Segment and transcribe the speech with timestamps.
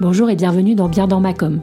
[0.00, 1.60] Bonjour et bienvenue dans Bien dans ma com,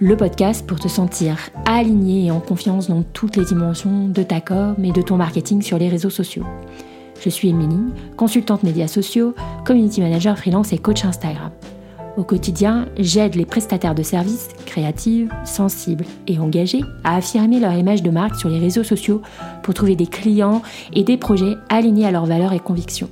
[0.00, 4.40] le podcast pour te sentir aligné et en confiance dans toutes les dimensions de ta
[4.40, 6.44] com et de ton marketing sur les réseaux sociaux.
[7.20, 9.34] Je suis Émilie, consultante médias sociaux,
[9.66, 11.50] community manager freelance et coach Instagram.
[12.16, 18.02] Au quotidien, j'aide les prestataires de services créatifs, sensibles et engagés à affirmer leur image
[18.02, 19.20] de marque sur les réseaux sociaux
[19.62, 20.62] pour trouver des clients
[20.94, 23.10] et des projets alignés à leurs valeurs et convictions.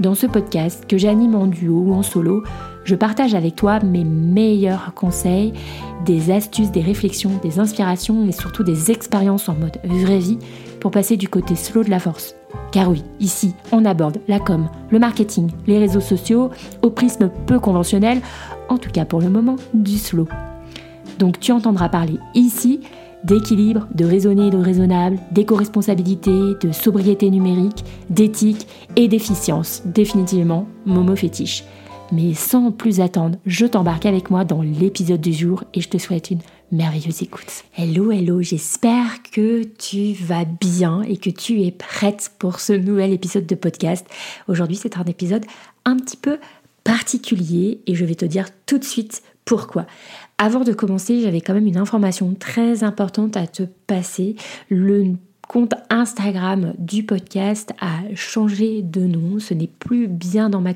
[0.00, 2.44] Dans ce podcast, que j'anime en duo ou en solo,
[2.88, 5.52] je partage avec toi mes meilleurs conseils,
[6.06, 10.38] des astuces, des réflexions, des inspirations et surtout des expériences en mode vraie vie
[10.80, 12.34] pour passer du côté slow de la force.
[12.72, 16.48] Car oui, ici, on aborde la com, le marketing, les réseaux sociaux
[16.80, 18.22] au prisme peu conventionnel,
[18.70, 20.26] en tout cas pour le moment, du slow.
[21.18, 22.80] Donc tu entendras parler ici
[23.22, 29.82] d'équilibre, de raisonner et de raisonnable, d'éco-responsabilité, de sobriété numérique, d'éthique et d'efficience.
[29.84, 31.64] Définitivement, Momo fétiche.
[32.10, 35.98] Mais sans plus attendre, je t'embarque avec moi dans l'épisode du jour et je te
[35.98, 36.40] souhaite une
[36.72, 37.64] merveilleuse écoute.
[37.76, 43.12] Hello, hello, j'espère que tu vas bien et que tu es prête pour ce nouvel
[43.12, 44.06] épisode de podcast.
[44.48, 45.44] Aujourd'hui, c'est un épisode
[45.84, 46.38] un petit peu
[46.82, 49.86] particulier et je vais te dire tout de suite pourquoi.
[50.38, 54.36] Avant de commencer, j'avais quand même une information très importante à te passer.
[54.70, 55.12] Le
[55.46, 59.38] compte Instagram du podcast a changé de nom.
[59.38, 60.74] Ce n'est plus bien dans ma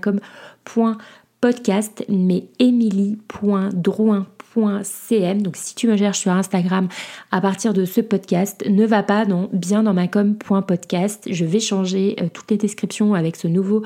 [1.42, 4.41] com.podcast, mais emily.drouin cm.
[4.54, 6.88] Donc si tu me cherches sur Instagram
[7.30, 11.26] à partir de ce podcast, ne va pas dans bien dans ma com.podcast.
[11.30, 13.82] Je vais changer euh, toutes les descriptions avec ce nouveau,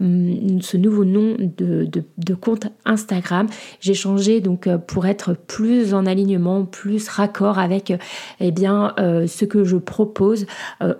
[0.00, 3.46] hum, ce nouveau nom de, de, compte Instagram.
[3.80, 7.96] J'ai changé donc euh, pour être plus en alignement, plus raccord avec euh,
[8.40, 10.46] eh bien ce que je propose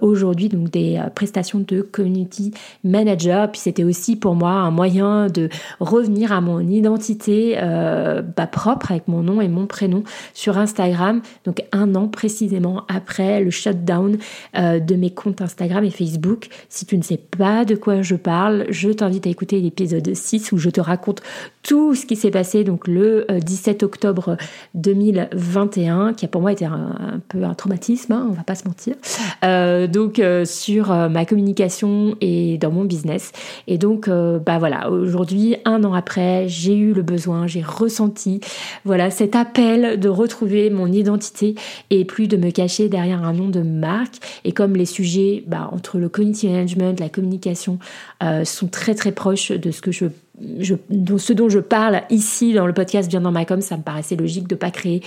[0.00, 2.52] aujourd'hui, donc des prestations de community
[2.84, 3.50] manager.
[3.50, 9.08] Puis c'était aussi pour moi un moyen de revenir à mon identité bah, propre avec
[9.10, 14.18] mon nom et mon prénom sur Instagram, donc un an précisément après le shutdown
[14.56, 16.48] euh, de mes comptes Instagram et Facebook.
[16.68, 20.52] Si tu ne sais pas de quoi je parle, je t'invite à écouter l'épisode 6
[20.52, 21.22] où je te raconte
[21.62, 24.36] tout ce qui s'est passé donc le 17 euh, octobre
[24.74, 28.66] 2021, qui a pour moi été un, peu un traumatisme, hein, on va pas se
[28.66, 28.94] mentir,
[29.44, 33.32] euh, donc sur ma communication et dans mon business.
[33.66, 38.40] Et donc, bah voilà, aujourd'hui, un an après, j'ai eu le besoin, j'ai ressenti,
[38.84, 41.54] voilà cet appel de retrouver mon identité
[41.88, 44.16] et plus de me cacher derrière un nom de marque.
[44.44, 47.78] Et comme les sujets bah, entre le community management, la communication
[48.22, 49.80] euh, sont très très proches de ce
[51.18, 54.16] ce dont je parle ici dans le podcast Bien dans ma com, ça me paraissait
[54.16, 55.02] logique de ne pas créer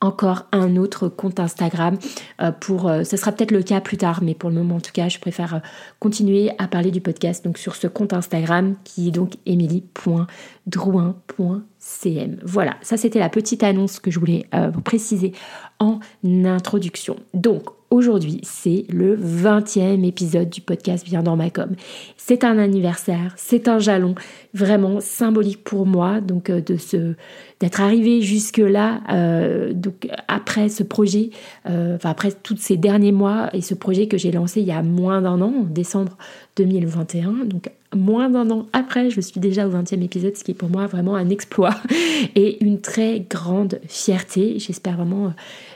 [0.00, 1.96] encore un autre compte Instagram
[2.40, 4.80] euh, pour euh, ce sera peut-être le cas plus tard mais pour le moment en
[4.80, 5.62] tout cas je préfère
[6.00, 12.38] continuer à parler du podcast donc sur ce compte Instagram qui est donc emily.drouin.com CM.
[12.42, 15.32] Voilà, ça c'était la petite annonce que je voulais euh, vous préciser
[15.78, 17.16] en introduction.
[17.32, 21.76] Donc aujourd'hui, c'est le 20e épisode du podcast Bien dans ma com.
[22.16, 24.16] C'est un anniversaire, c'est un jalon
[24.52, 27.14] vraiment symbolique pour moi, donc euh, de ce
[27.60, 31.30] d'être arrivé jusque là, euh, donc après ce projet,
[31.64, 34.82] enfin après tous ces derniers mois et ce projet que j'ai lancé il y a
[34.82, 36.16] moins d'un an, en décembre
[36.56, 40.54] 2021, donc moins d'un an après, je suis déjà au 20e épisode, ce qui est
[40.54, 41.74] pour moi vraiment un exploit
[42.34, 44.58] et une très grande fierté.
[44.58, 45.30] J'espère vraiment euh,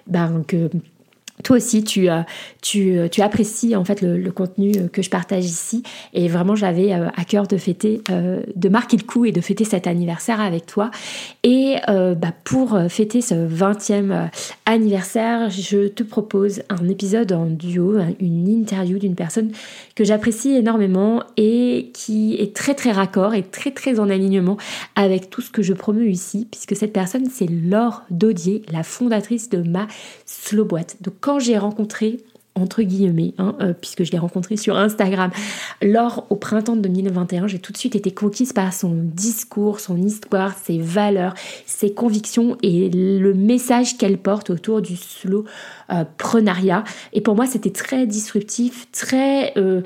[0.07, 0.71] ben, que
[1.43, 2.09] toi aussi tu,
[2.63, 5.83] tu, tu apprécies en fait le, contenu que je partage ici
[6.15, 9.41] et vraiment j'avais euh, à cœur de fêter, euh, de marquer le coup et de
[9.41, 10.91] fêter cet anniversaire avec toi.
[11.43, 14.29] Et euh, bah, pour fêter ce 20e
[14.67, 19.53] anniversaire, je te propose un épisode en duo, une interview d'une personne
[19.95, 24.57] que j'apprécie énormément et qui est très très raccord et très très en alignement
[24.97, 29.49] avec tout ce que je promeux ici puisque cette personne c'est Laure Daudier, la fondatrice
[29.49, 29.87] de ma
[30.27, 30.97] Slow Boîte.
[31.01, 32.19] Donc quand j'ai rencontré
[32.57, 35.31] entre guillemets, hein, euh, puisque je l'ai rencontré sur Instagram,
[35.81, 39.97] lors au printemps de 2021, j'ai tout de suite été conquise par son discours, son
[39.97, 45.45] histoire, ses valeurs, ses convictions et le message qu'elle porte autour du slow
[45.91, 46.83] euh, prenariat.
[47.13, 49.83] Et pour moi, c'était très disruptif, très, euh,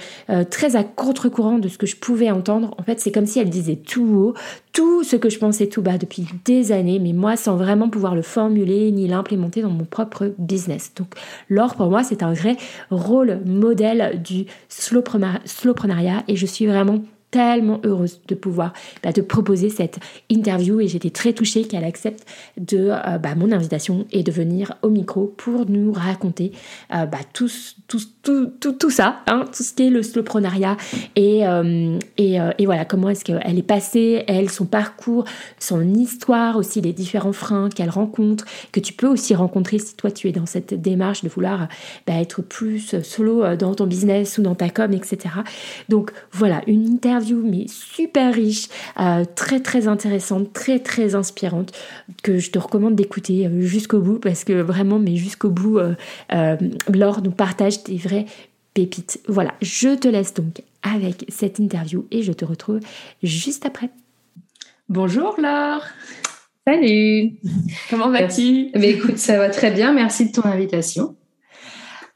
[0.50, 2.74] très à contre-courant de ce que je pouvais entendre.
[2.78, 4.34] En fait, c'est comme si elle disait tout haut,
[4.74, 8.14] tout ce que je pensais tout bas depuis des années, mais moi sans vraiment pouvoir
[8.16, 10.92] le formuler ni l'implémenter dans mon propre business.
[10.96, 11.14] Donc
[11.48, 12.56] l'or pour moi c'est un vrai
[12.90, 17.00] rôle modèle du slowprenariat et je suis vraiment
[17.34, 18.72] tellement heureuse de pouvoir
[19.02, 19.98] bah, te proposer cette
[20.30, 22.24] interview et j'étais très touchée qu'elle accepte
[22.56, 26.52] de euh, bah, mon invitation et de venir au micro pour nous raconter
[26.94, 27.50] euh, bah, tout,
[27.88, 30.76] tout, tout, tout, ça, hein, tout ce qui est le slowprenariat
[31.16, 35.24] et, euh, et, et, voilà comment est-ce qu'elle est passée, elle, son parcours,
[35.58, 40.12] son histoire aussi, les différents freins qu'elle rencontre, que tu peux aussi rencontrer si toi
[40.12, 41.66] tu es dans cette démarche de vouloir
[42.06, 45.34] être plus solo dans ton business ou dans ta com, etc.
[45.88, 48.68] Donc voilà, une interview mais super riche,
[49.00, 51.72] euh, très très intéressante, très très inspirante,
[52.22, 55.94] que je te recommande d'écouter euh, jusqu'au bout parce que vraiment, mais jusqu'au bout, euh,
[56.92, 58.26] Laure nous partage des vraies
[58.74, 59.20] pépites.
[59.28, 62.80] Voilà, je te laisse donc avec cette interview et je te retrouve
[63.22, 63.90] juste après.
[64.88, 65.84] Bonjour Laure
[66.66, 67.32] Salut
[67.90, 68.70] Comment vas-tu?
[68.74, 71.14] Mais écoute, ça va très bien, merci de ton invitation.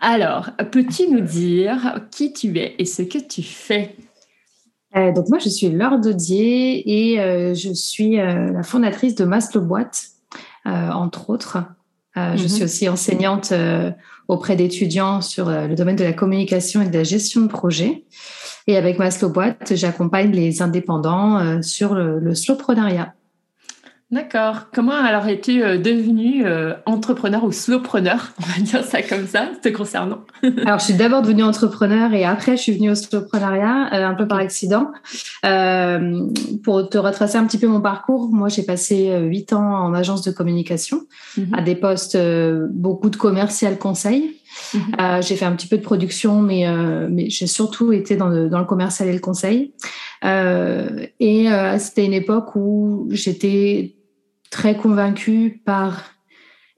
[0.00, 3.96] Alors, peux-tu nous dire qui tu es et ce que tu fais?
[4.96, 9.25] Euh, donc moi, je suis Laure Dodier et euh, je suis euh, la fondatrice de
[9.25, 10.08] Maslow Boîte,
[10.64, 11.58] entre autres.
[12.14, 12.49] Je mhm.
[12.49, 13.55] suis aussi enseignante
[14.26, 18.05] auprès d'étudiants sur le domaine de la communication et de la gestion de projet.
[18.67, 23.14] Et avec Maslow Boîte, j'accompagne les indépendants sur le, le slowprenariat.
[24.10, 24.69] D'accord.
[24.72, 29.50] Comment alors es-tu euh, devenu euh, entrepreneur ou slowpreneur On va dire ça comme ça,
[29.62, 30.20] te concernant.
[30.43, 34.14] alors, je suis d'abord devenue entrepreneur et après, je suis venue au slowpreneuriat, euh, un
[34.14, 34.93] peu par accident.
[35.43, 40.22] pour te retracer un petit peu mon parcours, moi, j'ai passé huit ans en agence
[40.22, 41.02] de communication,
[41.37, 41.55] mhm.
[41.55, 42.16] à des postes
[42.70, 44.37] beaucoup de commercial conseil.
[44.72, 45.20] Mhm.
[45.20, 46.64] j'ai fait un petit peu de production, mais,
[47.10, 49.75] mais j'ai surtout été dans le, dans le commercial et le conseil.
[50.25, 51.46] et
[51.78, 53.98] c'était une époque où j'étais
[54.50, 56.15] très convaincue par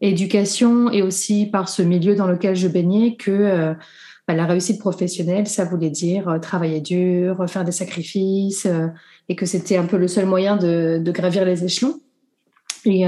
[0.01, 3.75] éducation et aussi par ce milieu dans lequel je baignais que euh,
[4.27, 8.87] bah, la réussite professionnelle, ça voulait dire euh, travailler dur, faire des sacrifices, euh,
[9.29, 12.01] et que c'était un peu le seul moyen de, gravir les échelons.
[12.87, 13.05] Et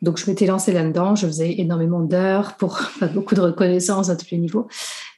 [0.00, 1.14] donc, je m'étais lancée là-dedans.
[1.16, 2.78] Je faisais énormément d'heures pour
[3.14, 4.68] beaucoup de reconnaissance à tous les niveaux.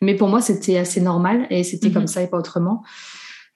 [0.00, 2.08] Mais pour moi, c'était assez normal et c'était comme mhm.
[2.08, 2.82] ça et pas autrement.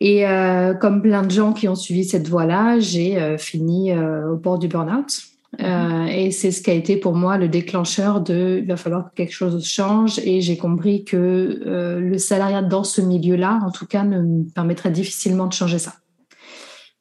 [0.04, 4.32] Et euh, comme plein de gens qui ont suivi cette voie-là, j'ai euh, fini euh,
[4.32, 5.22] au bord du burn-out.
[5.60, 6.08] Mhm.
[6.08, 9.14] et c'est ce qui a été pour moi le déclencheur de il va falloir que
[9.14, 10.18] quelque chose change.
[10.24, 11.60] Et j'ai compris que
[12.00, 15.92] le salariat dans ce milieu-là, en tout cas, ne me permettrait difficilement de changer ça.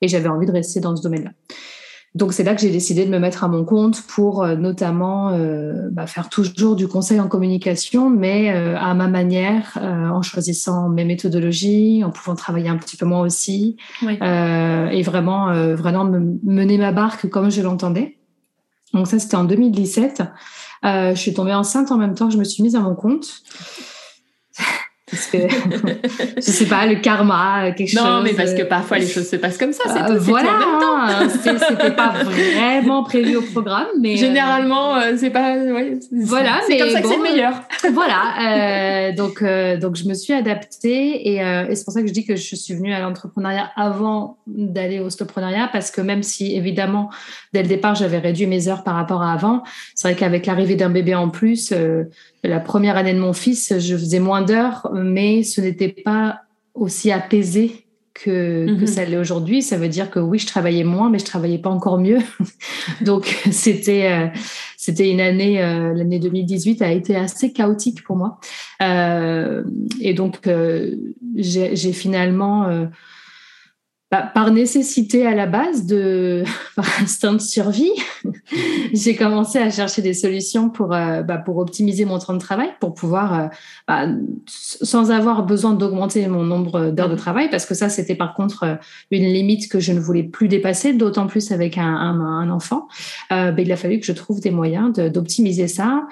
[0.01, 1.31] Et j'avais envie de rester dans ce domaine-là.
[2.13, 5.29] Donc c'est là que j'ai décidé de me mettre à mon compte pour euh, notamment
[5.29, 10.89] euh, bah, faire toujours du conseil en communication, mais euh, à ma manière, en choisissant
[10.89, 16.91] mes méthodologies, en pouvant travailler un petit peu moins aussi, et vraiment, vraiment mener ma
[16.91, 18.17] barque comme je l'entendais.
[18.93, 20.23] Donc ça, c'était en 2017.
[20.83, 23.41] je suis tombée enceinte en même temps que je me suis mise à mon compte
[25.11, 25.37] parce que
[26.37, 29.35] je sais pas le karma quelque chose non mais parce que parfois les choses se
[29.35, 34.95] passent comme ça c'est euh, voilà c'était pas vraiment prévu au programme mais euh, généralement
[34.95, 35.57] euh, c'est pas
[36.11, 37.53] voilà c'est comme ça que c'est le meilleur.
[37.91, 39.43] voilà donc
[39.79, 42.55] donc je me suis adaptée et, et c'est pour ça que je dis que je
[42.55, 47.09] suis venue à l'entrepreneuriat avant d'aller au stoppreneuriat parce que même si évidemment
[47.53, 49.63] dès le départ j'avais réduit mes heures par rapport à avant
[49.93, 51.73] c'est vrai qu'avec l'arrivée d'un bébé en plus
[52.43, 56.41] la première année de mon fils, je faisais moins d'heures, mais ce n'était pas
[56.73, 58.87] aussi apaisé que, que mhm.
[58.87, 59.61] ça l'est aujourd'hui.
[59.61, 62.19] Ça veut dire que oui, je travaillais moins, mais je travaillais pas encore mieux.
[63.01, 64.27] Donc c'était euh,
[64.77, 68.39] c'était une année, euh, l'année 2018 a été assez chaotique pour moi.
[68.81, 69.63] Euh,
[69.99, 70.49] et donc
[71.35, 72.87] j'ai finalement
[74.11, 76.43] bah, par nécessité à la base, de,
[76.75, 77.93] par instinct de survie,
[78.93, 82.71] j'ai commencé à chercher des solutions pour, euh, bah, pour optimiser mon temps de travail,
[82.81, 83.47] pour pouvoir, euh,
[83.87, 84.07] bah,
[84.47, 88.63] sans avoir besoin d'augmenter mon nombre d'heures de travail, parce que ça, c'était par contre
[88.63, 88.75] euh,
[89.11, 92.89] une limite que je ne voulais plus dépasser, d'autant plus avec un, un, enfant.
[93.31, 96.07] Euh, il a fallu que je trouve des moyens d'optimiser ça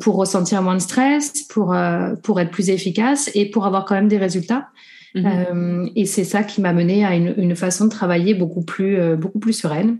[0.00, 1.76] pour ressentir moins de stress, pour,
[2.22, 4.68] pour être plus efficace et pour avoir quand même des résultats.
[5.14, 5.26] Mhm.
[5.26, 8.98] Euh, et c'est ça qui m'a mené à une, une, façon de travailler beaucoup plus,
[8.98, 9.98] euh, beaucoup plus sereine.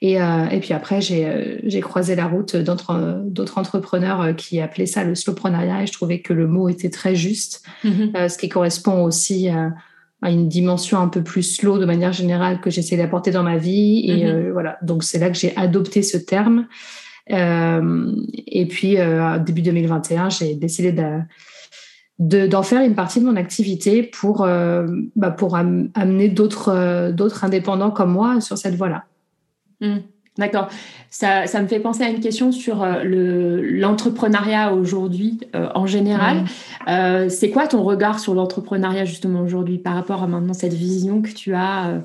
[0.00, 2.92] Et, euh, et puis après, j'ai, j'ai croisé la route d'autres,
[3.56, 7.64] entrepreneurs qui appelaient ça le slowprenariat et je trouvais que le mot était très juste,
[7.84, 8.12] mhm.
[8.28, 9.72] ce qui correspond aussi à,
[10.22, 13.56] à, une dimension un peu plus slow de manière générale que j'essaie d'apporter dans ma
[13.56, 14.04] vie.
[14.08, 14.52] Et mhm.
[14.52, 16.66] voilà, donc c'est là que j'ai adopté ce terme.
[17.28, 18.96] et puis,
[19.44, 21.20] début 2021, j'ai décidé de
[22.18, 27.44] d'en faire une partie de mon activité pour, euh, bah pour amener d'autres euh, d'autres
[27.44, 29.04] indépendants comme moi sur cette voie-là.
[29.80, 29.96] Mmh.
[30.38, 30.68] D'accord.
[31.08, 35.40] Ça, ça, me fait penser à une question sur euh, le, l'entrepreneuriat aujourd'hui
[35.74, 36.44] en général.
[36.88, 41.22] Euh, c'est quoi ton regard sur l'entrepreneuriat justement aujourd'hui par rapport à maintenant cette vision
[41.22, 42.02] que tu as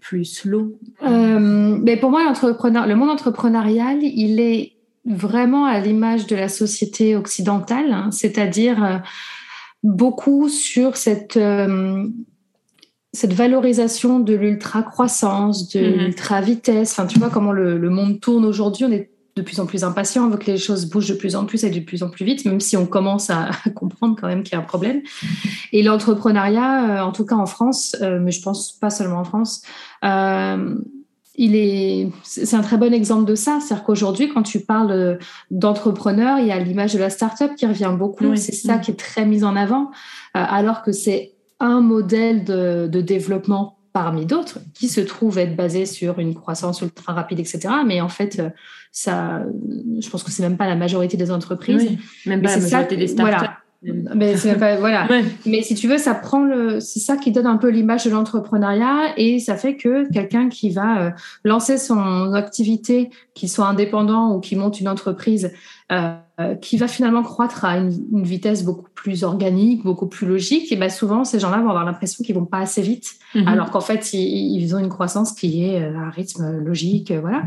[0.00, 0.72] plus slow?
[1.02, 4.72] Mais Pour moi, le monde entrepreneurial, il est
[5.04, 9.02] vraiment à l'image de la société occidentale, hein, c'est-à-dire
[9.84, 11.38] beaucoup sur cette
[13.14, 15.98] cette valorisation de l'ultra-croissance, de mhm.
[15.98, 19.84] l'ultra-vitesse, enfin, tu vois comment le, monde tourne aujourd'hui, on est de plus en plus
[19.84, 22.10] impatient, on veut que les choses bougent de plus en plus et de plus en
[22.10, 25.02] plus vite, même si on commence à, comprendre quand même qu'il y a un problème.
[25.72, 29.24] Et l'entrepreneuriat, euh, en tout cas en France, euh, mais je pense pas seulement en
[29.24, 29.62] France,
[30.04, 30.76] euh,
[31.36, 33.58] il est, c'est un très bon exemple de ça.
[33.60, 35.18] C'est-à-dire qu'aujourd'hui, quand tu parles
[35.50, 38.36] d'entrepreneur, il y a l'image de la start-up qui revient beaucoup.
[38.36, 39.90] C'est ça qui est très mis en avant,
[40.32, 46.18] alors que c'est un modèle de, développement parmi d'autres qui se trouve être basé sur
[46.18, 47.68] une croissance ultra rapide, etc.
[47.86, 48.42] Mais en fait,
[48.90, 49.42] ça,
[50.00, 51.90] je pense que c'est même pas la majorité des entreprises.
[52.26, 53.63] même pas la majorité des startups.
[54.14, 54.34] Mais
[54.78, 55.08] voilà.
[55.46, 58.10] Mais si tu veux, ça prend le, c'est ça qui donne un peu l'image de
[58.10, 61.10] l'entrepreneuriat et ça fait que quelqu'un qui va euh,
[61.44, 65.52] lancer son activité, qu'il soit indépendant ou qui monte une entreprise,
[65.92, 66.16] euh,
[66.60, 70.90] qui va finalement croître à une, vitesse beaucoup plus organique, beaucoup plus logique, et ben
[70.90, 73.46] souvent ces gens-là vont avoir l'impression qu'ils vont pas assez vite, mhm.
[73.46, 77.44] alors qu'en fait ils, ont une croissance qui est euh, à un rythme logique, voilà.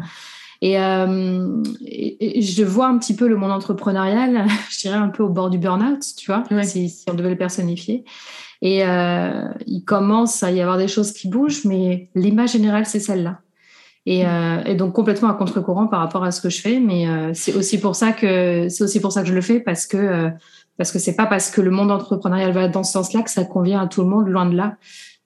[0.63, 5.29] Euh, et, je vois un petit peu le monde entrepreneurial, je dirais un peu au
[5.29, 8.05] bord du burn-out, tu vois, si, on devait le personnifier.
[8.61, 12.99] Et euh, il commence à y avoir des choses qui bougent, mais l'image générale, c'est
[12.99, 13.39] celle-là.
[14.07, 17.05] Et, euh, et, donc complètement à contre-courant par rapport à ce que je fais, mais
[17.33, 20.29] c'est aussi pour ça que c'est aussi pour ça que je le fais parce que
[20.77, 23.43] parce que c'est pas parce que le monde entrepreneurial va dans ce sens-là que ça
[23.43, 24.77] convient à tout le monde, loin de là.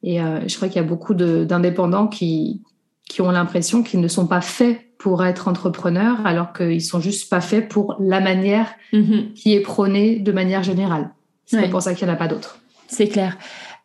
[0.01, 2.63] Et je crois qu'il y a beaucoup d'indépendants qui
[3.07, 7.27] qui ont l'impression qu'ils ne sont pas faits pour être entrepreneurs, alors qu'ils sont juste
[7.27, 9.33] pas faits pour la manière mm-hmm.
[9.33, 11.09] qui est prônée de manière générale.
[11.47, 12.59] C'est pour ça qu'il n'y en a pas d'autres.
[12.87, 13.35] C'est clair.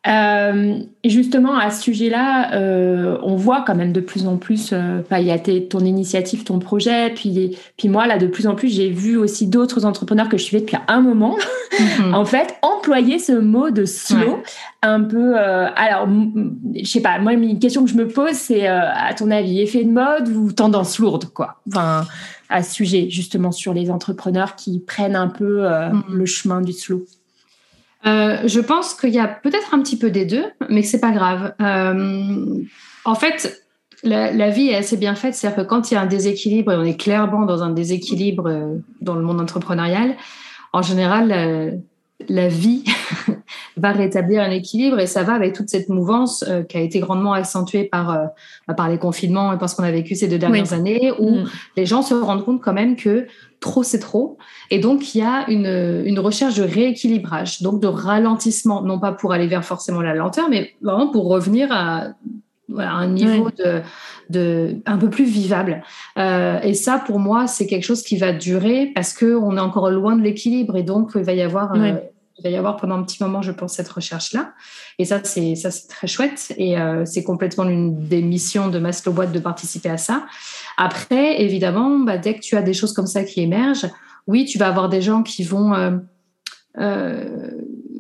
[0.07, 5.03] Euh, justement, à ce sujet-là, euh, on voit quand même de plus en plus, euh,
[5.13, 8.69] il y a ton initiative, ton projet, puis, puis moi, là, de plus en plus,
[8.69, 11.37] j'ai vu aussi d'autres entrepreneurs que je suivais depuis un moment,
[11.81, 12.15] mhm.
[12.15, 14.43] en fait, employer ce mot de slow
[14.83, 15.37] un peu.
[15.37, 16.09] Euh, alors,
[16.75, 19.83] je sais pas, moi, une question que je me pose, c'est, à ton avis, effet
[19.83, 21.61] de mode ou tendance lourde, quoi?
[21.69, 22.07] Enfin,
[22.49, 26.03] à ce sujet, justement, sur les entrepreneurs qui prennent un peu mhm.
[26.13, 27.05] le chemin du slow.
[28.07, 31.01] Euh, je pense qu'il y a peut-être un petit peu des deux, mais que c'est
[31.01, 31.55] pas grave.
[31.61, 32.63] Euh,
[33.05, 33.65] en fait,
[34.05, 36.77] la, vie est assez bien faite, c'est-à-dire que quand il y a un déséquilibre, et
[36.77, 40.15] on est clairement dans un déséquilibre euh, dans le monde entrepreneurial,
[40.73, 41.81] en général,
[42.29, 42.85] la vie
[43.77, 46.99] va rétablir un équilibre et ça va avec toute cette mouvance euh, qui a été
[46.99, 50.39] grandement accentuée par, euh, par les confinements et par ce qu'on a vécu ces deux
[50.39, 51.51] dernières années où mm.
[51.77, 53.27] les gens se rendent compte quand même que
[53.61, 54.39] trop c'est trop
[54.71, 59.13] et donc il y a une, une recherche de rééquilibrage, donc de ralentissement, non pas
[59.13, 62.09] pour aller vers forcément la lenteur, mais vraiment pour revenir à
[62.69, 63.81] voilà, un niveau de,
[64.29, 65.83] de, un peu plus vivable.
[66.19, 69.91] Euh, et ça, pour moi, c'est quelque chose qui va durer parce qu'on est encore
[69.91, 71.95] loin de l'équilibre et donc il va y avoir euh,
[72.39, 74.53] il va y avoir pendant un petit moment, je pense, cette recherche-là.
[74.99, 76.53] Et ça, c'est ça, c'est très chouette.
[76.59, 80.27] Et euh, c'est complètement l'une des missions de Maslow Boîte de participer à ça.
[80.77, 83.89] Après, évidemment, bah, dès que tu as des choses comme ça qui émergent,
[84.27, 86.01] oui, tu vas avoir des gens qui vont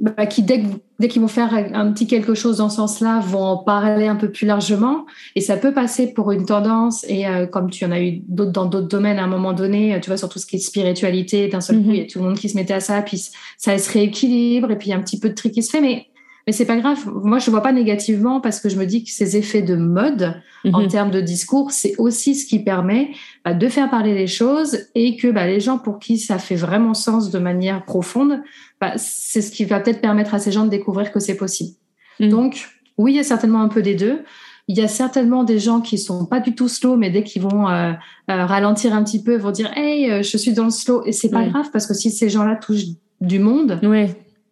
[0.00, 0.62] bah, qui dès,
[0.98, 4.16] dès qu'ils vont faire un petit quelque chose dans ce sens-là, vont en parler un
[4.16, 5.06] peu plus largement.
[5.34, 7.04] Et ça peut passer pour une tendance.
[7.08, 9.98] Et euh, comme tu en as eu d'autres dans d'autres domaines à un moment donné,
[10.02, 11.94] tu vois, sur tout ce qui est spiritualité, d'un seul coup, mhm.
[11.94, 14.70] il y a tout le monde qui se mettait à ça, puis ça se rééquilibre,
[14.70, 15.80] et puis il y a un petit peu de tri qui se fait.
[15.80, 16.06] Mais
[16.46, 17.10] mais c'est pas grave.
[17.24, 20.40] Moi, je vois pas négativement parce que je me dis que ces effets de mode
[20.72, 20.88] en mhm.
[20.88, 23.10] termes de discours, c'est aussi ce qui permet
[23.44, 26.54] bah, de faire parler les choses et que bah, les gens pour qui ça fait
[26.54, 28.42] vraiment sens de manière profonde,
[28.80, 31.74] bah, c'est ce qui va peut-être permettre à ces gens de découvrir que c'est possible.
[32.20, 32.28] Mhm.
[32.28, 34.22] Donc, oui, il y a certainement un peu des deux.
[34.68, 37.42] Il y a certainement des gens qui sont pas du tout slow, mais dès qu'ils
[37.42, 37.92] vont euh,
[38.30, 41.04] euh, ralentir un petit peu, vont dire Hey, euh, je suis dans le slow.
[41.06, 42.86] Et c'est pas grave parce que si ces gens-là touchent
[43.20, 43.80] du monde,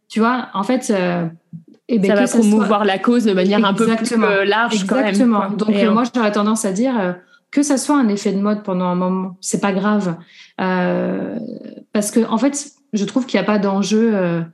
[0.09, 0.93] tu vois, en fait,
[1.89, 5.41] et ben, ça va promouvoir la cause de manière un peu plus euh, large Exactement.
[5.41, 5.57] quand même.
[5.57, 7.13] Donc euh, moi j'aurais tendance à dire euh,
[7.51, 10.17] que ça soit un effet de mode pendant un moment, c'est pas grave,
[10.57, 14.45] parce que en fait je trouve qu'il n'y a pas d'enjeu,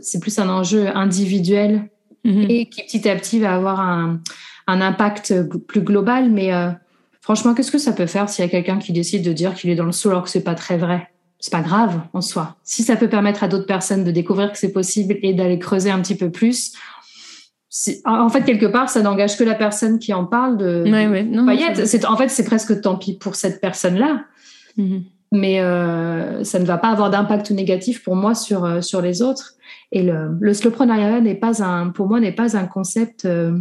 [0.00, 1.88] c'est plus un enjeu individuel
[2.24, 2.46] mhm.
[2.48, 4.20] et qui petit à petit va avoir un,
[4.66, 6.30] un impact plus global.
[6.30, 6.52] Mais
[7.20, 9.70] franchement, qu'est-ce que ça peut faire s'il y a quelqu'un qui décide de dire qu'il
[9.70, 11.08] est dans le saut alors que c'est pas très vrai?
[11.40, 12.56] C'est pas grave en soi.
[12.62, 15.90] Si ça peut permettre à d'autres personnes de découvrir que c'est possible et d'aller creuser
[15.90, 16.72] un petit peu plus,
[18.04, 22.04] en fait, quelque part, ça n'engage que la personne qui en parle de, ouais, c'est,
[22.04, 24.24] en fait, c'est presque tant pis pour cette personne-là.
[24.76, 25.02] Mm-hmm.
[25.32, 29.22] Mais euh, ça ne va pas avoir d'impact négatif pour moi sur, euh, sur les
[29.22, 29.54] autres.
[29.92, 33.60] Et le, le n'est pas un, pour moi, n'est pas un concept euh,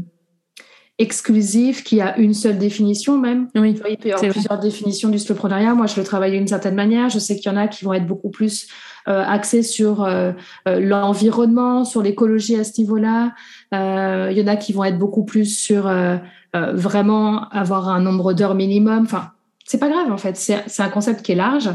[1.00, 3.48] exclusif qui a une seule définition même.
[3.56, 5.74] Oui, il peut y avoir plusieurs définitions du slowprenariat.
[5.74, 7.10] Moi, je le travaille d'une certaine manière.
[7.10, 8.68] Je sais qu'il y en a qui vont être beaucoup plus
[9.08, 10.34] euh, axés sur euh,
[10.68, 13.34] l'environnement, sur l'écologie à ce niveau-là.
[13.72, 15.92] il y en a qui vont être beaucoup plus sur
[16.54, 19.04] vraiment avoir un nombre d'heures minimum.
[19.04, 19.32] Enfin,
[19.66, 20.36] c'est pas grave en fait.
[20.36, 21.70] C'est un concept qui est large,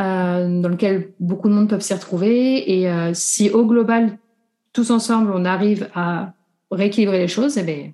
[0.00, 2.78] euh, dans lequel beaucoup de monde peuvent s'y retrouver.
[2.78, 4.16] Et euh, si au global,
[4.72, 6.32] tous ensemble, on arrive à
[6.70, 7.90] rééquilibrer les choses, eh bien,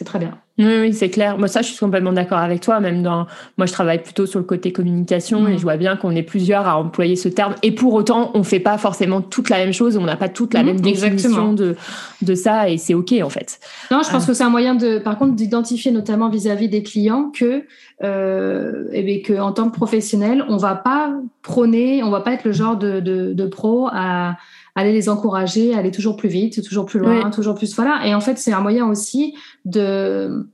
[0.00, 0.38] c'est très bien.
[0.56, 1.36] Oui, oui c'est clair.
[1.36, 2.80] Moi, ça, je suis complètement d'accord avec toi.
[2.80, 3.26] Même dans,
[3.58, 5.58] moi, je travaille plutôt sur le côté communication et mm.
[5.58, 7.54] je vois bien qu'on est plusieurs à employer ce terme.
[7.62, 9.98] Et pour autant, on fait pas forcément toute la même chose.
[9.98, 11.76] On n'a pas toute la mm, même définition de,
[12.22, 13.60] de ça et c'est OK, en fait.
[13.90, 14.28] Non, je pense euh.
[14.28, 17.64] que c'est un moyen de, par contre, d'identifier notamment vis-à-vis des clients que,
[18.02, 22.32] euh, eh bien, que en tant que professionnel, on va pas prôner, on va pas
[22.32, 24.36] être le genre de, de, de pro à,
[24.80, 28.06] aller les encourager, aller toujours plus vite, toujours plus loin, toujours plus voilà.
[28.06, 29.34] Et en fait, c'est un moyen aussi
[29.64, 30.48] de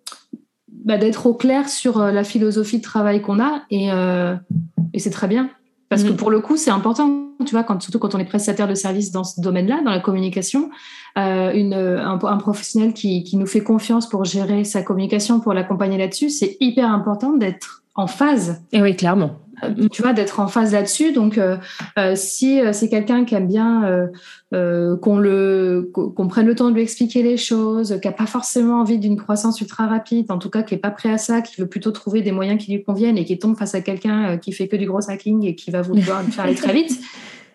[0.84, 4.36] bah, d'être au clair sur euh, la philosophie de travail qu'on a et, euh,
[4.92, 5.50] et c'est très bien
[5.88, 6.16] parce que mm.
[6.16, 9.12] pour le coup, c'est important, tu vois, quand, surtout quand on est prestataire de service
[9.12, 10.70] dans ce domaine-là, dans la communication,
[11.16, 15.54] euh, une, un, un, professionnel qui, qui nous fait confiance pour gérer sa communication, pour
[15.54, 18.62] l'accompagner là-dessus, c'est hyper important d'être en phase.
[18.72, 19.36] Et oui, clairement.
[19.62, 21.12] Euh, tu vois, d'être en phase là-dessus.
[21.12, 21.56] Donc, euh,
[21.98, 24.08] euh si euh, c'est quelqu'un qui aime bien
[24.52, 28.26] euh, qu'on le qu'on prenne le temps de lui expliquer les choses, qui a pas
[28.26, 31.40] forcément envie d'une croissance ultra rapide, en tout cas qui est pas prêt à ça,
[31.40, 34.36] qui veut plutôt trouver des moyens qui lui conviennent et qui tombe face à quelqu'un
[34.38, 37.00] qui fait que du gros hacking et qui va vouloir lui faire aller très vite.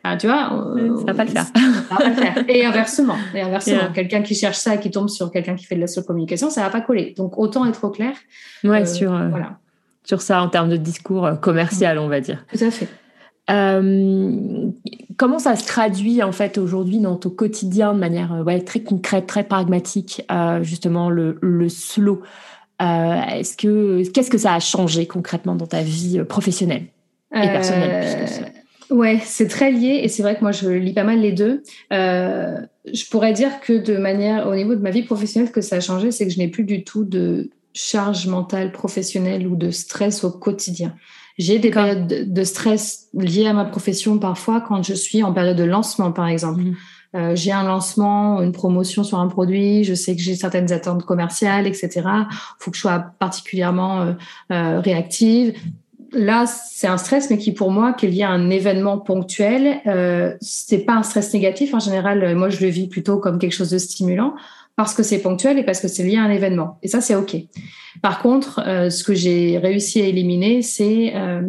[0.03, 0.49] Ah, tu vois,
[0.97, 1.45] ça va pas le faire.
[1.45, 2.45] Ça va pas le faire.
[2.47, 5.75] Et inversement, et inversement, quelqu'un qui cherche ça et qui tombe sur quelqu'un qui fait
[5.75, 7.13] de la communication, ça va pas coller.
[7.15, 8.15] Donc autant être au clair.
[8.63, 9.11] Ouais, sur.
[9.29, 9.60] Voilà
[10.03, 12.45] sur ça en termes de discours euh, commercial, on va dire.
[12.51, 12.87] Tout à fait.
[13.49, 14.69] Euh,
[15.17, 18.81] comment ça se traduit en fait aujourd'hui dans ton quotidien de manière euh, ouais, très
[18.81, 20.25] concrète, très pragmatique,
[20.61, 22.21] justement le, le slow?
[22.79, 26.85] Est-ce que qu'est-ce que ça a changé concrètement dans ta vie professionnelle
[27.35, 28.53] et personnelle
[28.89, 31.61] Ouais, c'est très lié et c'est vrai que moi je lis pas mal les deux.
[31.91, 35.75] je pourrais dire que de manière au niveau de ma vie professionnelle, ce que ça
[35.75, 39.71] a changé, c'est que je n'ai plus du tout de charge mentale professionnelle ou de
[39.71, 40.95] stress au quotidien.
[41.37, 45.57] J'ai des périodes de stress liées à ma profession parfois quand je suis en période
[45.57, 46.61] de lancement, par exemple.
[46.61, 46.75] Mhm.
[47.13, 51.03] Euh, j'ai un lancement, une promotion sur un produit, je sais que j'ai certaines attentes
[51.03, 51.89] commerciales, etc.
[51.95, 52.25] Il
[52.59, 54.13] faut que je sois particulièrement euh,
[54.51, 55.53] euh, réactive.
[56.13, 59.81] Là, c'est un stress, mais qui pour moi, qui est lié à un événement ponctuel,
[59.87, 61.73] euh, c'est pas un stress négatif.
[61.73, 64.33] En général, moi, je le vis plutôt comme quelque chose de stimulant
[64.83, 66.79] parce que c'est ponctuel et parce que c'est lié à un événement.
[66.83, 67.35] Et ça, c'est OK.
[68.01, 71.41] Par contre, euh, ce que j'ai réussi à éliminer, c'est, euh,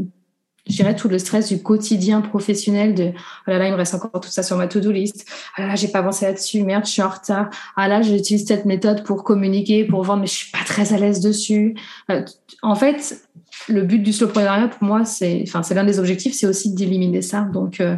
[0.69, 3.95] je dirais, tout le stress du quotidien professionnel de, oh là là, il me reste
[3.95, 5.27] encore tout ça sur ma to-do list.
[5.57, 6.63] Oh là là, j'ai pas avancé là-dessus.
[6.63, 7.49] Merde, je suis en retard.
[7.77, 10.99] Ah là, j'utilise cette méthode pour communiquer, pour vendre, mais je suis pas très à
[10.99, 11.75] l'aise dessus.
[12.11, 12.25] Euh,
[12.63, 13.29] en fait,
[13.69, 17.23] le but du slowpreneuriat, pour moi, c'est, enfin, c'est l'un des objectifs, c'est aussi d'éliminer
[17.23, 17.43] ça.
[17.43, 17.97] Donc, euh,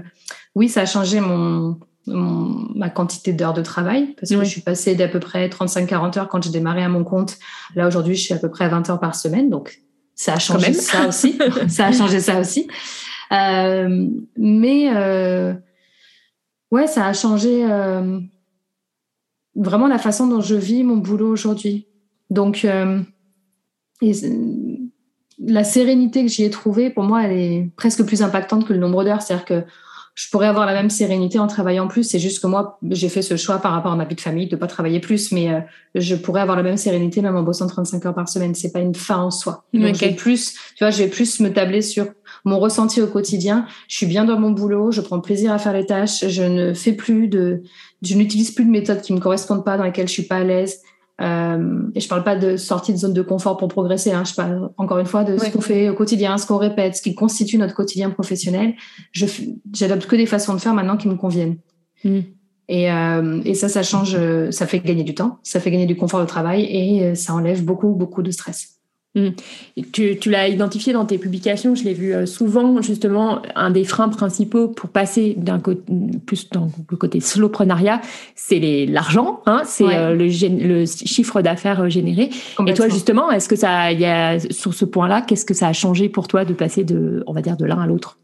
[0.55, 4.95] oui, ça a changé mon, ma quantité d'heures de travail parce que je suis passée
[4.95, 7.39] d'à peu près 35-40 heures quand j'ai démarré à mon compte.
[7.75, 9.49] Là, aujourd'hui, je suis à peu près à 20 heures par semaine.
[9.49, 9.81] Donc,
[10.15, 11.39] ça a changé ça aussi.
[11.69, 12.69] ça a changé ça aussi.
[13.33, 15.55] Euh, mais, euh,
[16.71, 18.21] ouais, ça a changé euh,
[19.55, 21.89] vraiment la façon dont je vis mon boulot aujourd'hui.
[22.31, 22.67] Donc,
[25.39, 28.79] la sérénité que j'y ai trouvée, pour moi, elle est presque plus impactante que le
[28.79, 29.23] nombre d'heures.
[29.23, 29.65] C'est-à-dire que
[30.15, 32.05] je pourrais avoir la même sérénité en travaillant plus.
[32.05, 34.47] C'est juste que moi, j'ai fait ce choix par rapport à ma vie de famille
[34.47, 35.61] de pas travailler plus, mais euh,
[35.97, 38.55] je pourrais avoir la même sérénité même en bossant 35 heures par semaine.
[38.55, 39.65] C'est pas une fin en soi.
[39.75, 42.07] Donc, plus, tu vois, je vais plus me tabler sur
[42.45, 43.67] mon ressenti au quotidien.
[43.89, 46.75] Je suis bien dans mon boulot, je prends plaisir à faire les tâches, je ne
[46.75, 47.63] fais plus de,
[48.03, 50.45] je n'utilise plus de méthodes qui me correspondent pas, dans lesquelles je suis pas à
[50.45, 50.81] l'aise.
[51.21, 54.13] Euh, et je parle pas de sortie de zone de confort pour progresser.
[54.13, 54.25] Hein.
[54.25, 57.03] Je parle encore une fois de ce qu'on fait au quotidien, ce qu'on répète, ce
[57.03, 58.75] qui constitue notre quotidien professionnel.
[59.13, 59.27] Je
[59.73, 61.57] j'adopte que des façons de faire maintenant qui me conviennent.
[62.03, 62.21] Mm.
[62.69, 64.19] Et, euh, et ça, ça change,
[64.51, 67.35] ça fait gagner du temps, ça fait gagner du confort de travail et euh, ça
[67.35, 68.74] enlève beaucoup, beaucoup de stress.
[69.15, 69.29] Mm.
[69.93, 73.85] Tu, tu l'as identifié dans tes publications, je l'ai vu euh, souvent, justement, un des
[73.85, 75.83] freins principaux pour passer d'un côté,
[76.27, 78.01] plus dans le côté slowprenariat,
[78.35, 82.31] c'est l'argent, hein, c'est euh, le, le, chiffre d'affaires euh, généré.
[82.67, 85.73] Et toi, justement, est-ce que ça, y a, sur ce point-là, qu'est-ce que ça a
[85.73, 88.19] changé pour toi de passer de, on va dire, de l'un à l'autre?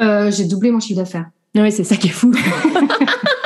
[0.00, 1.26] Euh, J'ai doublé mon chiffre d'affaires.
[1.56, 2.32] Oui, c'est ça qui est fou.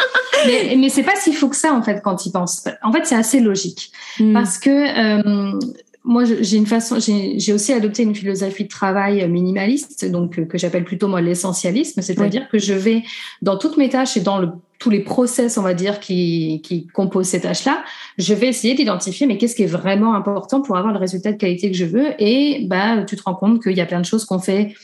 [0.46, 2.64] mais, mais c'est pas si fou que ça en fait quand il pense.
[2.82, 4.32] En fait, c'est assez logique mm.
[4.32, 5.58] parce que euh,
[6.04, 10.58] moi, j'ai une façon, j'ai aussi adopté une philosophie de travail minimaliste, donc euh, que
[10.58, 13.04] j'appelle plutôt moi l'essentialisme, c'est-à-dire que je vais
[13.40, 14.48] dans toutes mes tâches et dans le,
[14.80, 17.84] tous les process, on va dire, qui, qui composent ces tâches-là,
[18.18, 21.36] je vais essayer d'identifier mais qu'est-ce qui est vraiment important pour avoir le résultat de
[21.36, 22.08] qualité que je veux?
[22.18, 24.74] Et bah, tu te rends compte qu'il y a plein de choses qu'on fait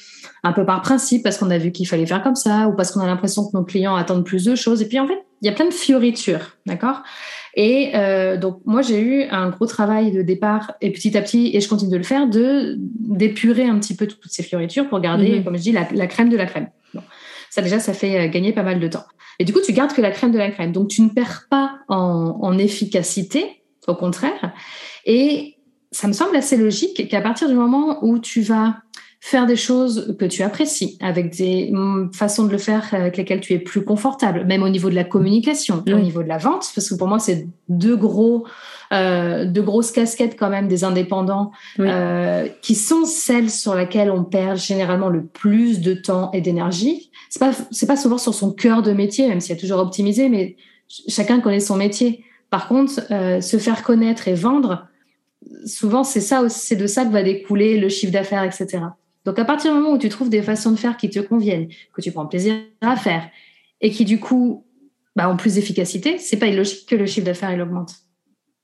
[0.45, 2.93] un peu par principe parce qu'on a vu qu'il fallait faire comme ça ou parce
[2.93, 4.83] qu'on a l'impression que nos clients attendent plus de choses.
[4.83, 7.03] Et puis en fait, il y a plein de fioritures, d'accord?
[7.55, 11.51] Et euh, donc moi j'ai eu un gros travail de départ et petit à petit
[11.55, 15.01] et je continue de le faire de d'épurer un petit peu toutes ces fioritures pour
[15.01, 15.45] garder, mhm.
[15.45, 16.69] comme je dis, la, crème de la crème.
[17.51, 19.05] Ça déjà ça fait euh, gagner pas mal de temps.
[19.39, 21.47] Et du coup tu gardes que la crème de la crème, donc tu ne perds
[21.51, 24.53] pas en, en efficacité, au contraire.
[25.07, 25.57] Et
[25.91, 28.77] ça me semble assez logique qu'à partir du moment où tu vas
[29.21, 33.41] faire des choses que tu apprécies, avec des mm, façons de le faire avec lesquelles
[33.41, 36.71] tu es plus confortable, même au niveau de la communication, au niveau de la vente,
[36.75, 38.47] parce que pour moi, c'est deux gros,
[38.93, 41.51] euh, deux grosses casquettes quand même des indépendants,
[41.81, 47.11] euh, qui sont celles sur lesquelles on perd généralement le plus de temps et d'énergie.
[47.29, 49.81] C'est pas, c'est pas souvent sur son cœur de métier, même s'il y a toujours
[49.81, 50.57] optimisé, mais
[51.09, 52.25] chacun connaît son métier.
[52.51, 54.87] Par contre, euh, se faire connaître et vendre,
[55.67, 58.79] souvent c'est ça, c'est de ça que va découler le chiffre d'affaires, etc.
[59.29, 61.69] Donc à partir du moment où tu trouves des façons de faire qui te conviennent,
[61.93, 63.29] que tu prends plaisir à faire
[63.83, 64.65] et qui du coup
[65.17, 67.91] bah, ont plus d'efficacité, c'est pas illogique que le chiffre d'affaires augmente.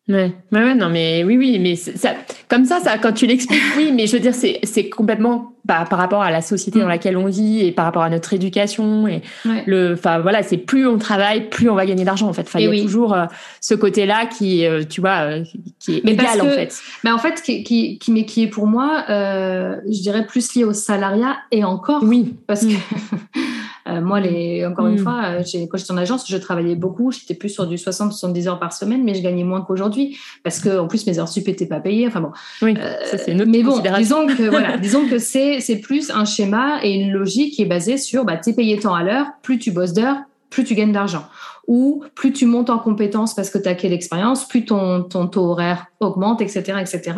[0.06, 2.10] Ouais, ouais, non, mais oui, oui, mais ça,
[2.48, 5.86] comme ça, ça, quand tu l'expliques, oui, mais je veux dire, c'est, c'est complètement bah,
[5.88, 6.90] par rapport à la société dans mm.
[6.90, 9.22] laquelle on vit et par rapport à notre éducation et
[9.66, 12.42] le, enfin voilà, c'est plus on travaille, plus on va gagner d'argent en fait.
[12.42, 13.24] Enfin, il y a toujours euh,
[13.62, 15.44] ce côté-là qui, euh, tu vois, euh,
[15.78, 16.78] qui est égal en fait.
[17.02, 20.64] Mais en fait, qui, qui, qui, mais qui est pour moi, je dirais plus lié
[20.64, 22.02] au salariat et encore.
[22.04, 22.34] Oui.
[22.46, 22.68] Parce mm.
[22.68, 23.38] que
[23.86, 24.98] Euh, moi, les, encore une mm.
[24.98, 27.12] fois, euh, quand j'étais en agence, je travaillais beaucoup.
[27.12, 30.78] J'étais plus sur du 60-70 heures par semaine, mais je gagnais moins qu'aujourd'hui parce que,
[30.78, 32.06] en plus, mes heures sup n'étaient pas payées.
[32.06, 32.32] Enfin bon.
[32.62, 36.24] Oui, euh, ça c'est Mais bon, disons que voilà, disons que c'est c'est plus un
[36.24, 39.58] schéma et une logique qui est basée sur, bah, t'es payé tant à l'heure, plus
[39.58, 40.18] tu bosses d'heures,
[40.50, 41.24] plus tu gagnes d'argent
[41.66, 45.26] ou plus tu montes en compétences parce que tu as quelle expérience, plus ton, ton
[45.26, 47.12] taux horaire augmente, etc., etc.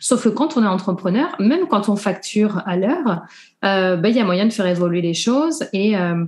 [0.00, 3.22] Sauf que quand on est entrepreneur, même quand on facture à l'heure,
[3.64, 5.64] euh, ben, il y a moyen de faire évoluer les choses.
[5.72, 6.24] Et euh,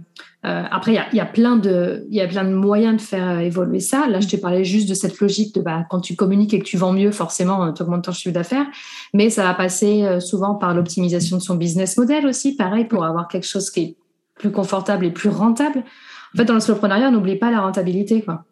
[0.47, 3.81] euh, après, il y a, plein de, y a plein de moyens de faire évoluer
[3.81, 4.09] ça.
[4.09, 6.65] Là, je te parlais juste de cette logique de bah, quand tu communiques et que
[6.65, 8.67] tu vends mieux, forcément, tu augmentes ton chiffre d'affaires.
[9.15, 13.29] Mais ça va passer souvent par l'optimisation de son business model aussi, pareil, pour avoir
[13.29, 13.97] quelque chose qui est
[14.37, 15.85] plus confortable et plus rentable.
[16.35, 18.23] En fait, dans le slowpreneuriat, n'oublie pas la rentabilité.
[18.23, 18.45] Quoi.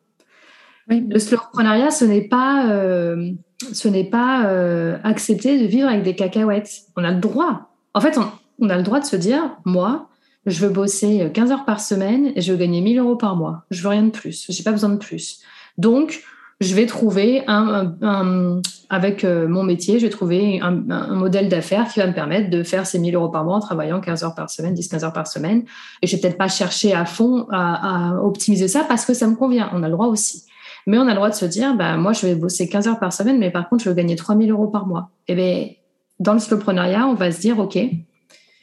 [0.89, 3.33] Le slowpreneuriat, ce n'est pas, euh,
[3.73, 6.83] ce n'est pas euh, accepter de vivre avec des cacahuètes.
[6.97, 7.71] On a le droit.
[7.95, 8.19] En fait,
[8.61, 10.09] on, a le droit de se dire, moi,
[10.47, 13.65] je veux bosser 15 heures par semaine et je veux gagner 1000 euros par mois.
[13.71, 14.47] Je veux rien de plus.
[14.49, 15.41] J'ai pas besoin de plus.
[15.77, 16.23] Donc,
[16.61, 20.71] je vais trouver un, avec euh, mon métier, je vais trouver un,
[21.15, 24.01] modèle d'affaires qui va me permettre de faire ces 1000 euros par mois en travaillant
[24.01, 25.65] 15 heures par semaine, 10-15 heures par semaine.
[26.01, 29.37] Et je vais peut-être pas chercher à fond à, optimiser ça parce que ça me
[29.37, 29.71] convient.
[29.75, 30.45] On a le droit aussi.
[30.87, 33.01] Mais on a le droit de se dire, bah, moi, je vais bosser 15 heures
[33.01, 35.11] par semaine, mais par contre, je veux gagner 3000 euros par mois.
[35.27, 35.67] Et eh bien,
[36.21, 37.77] dans le slowpreneuriat, on va se dire, OK.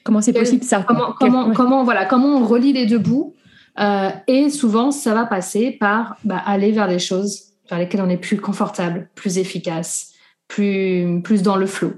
[0.04, 0.84] Comment c'est possible ça?
[0.88, 3.36] comment, comment, comment, voilà, comment on relie les deux bouts
[3.80, 8.10] euh, Et souvent, ça va passer par bah, aller vers des choses vers lesquels on
[8.10, 10.14] est plus confortable, plus efficace,
[10.48, 11.94] plus, plus dans le flow.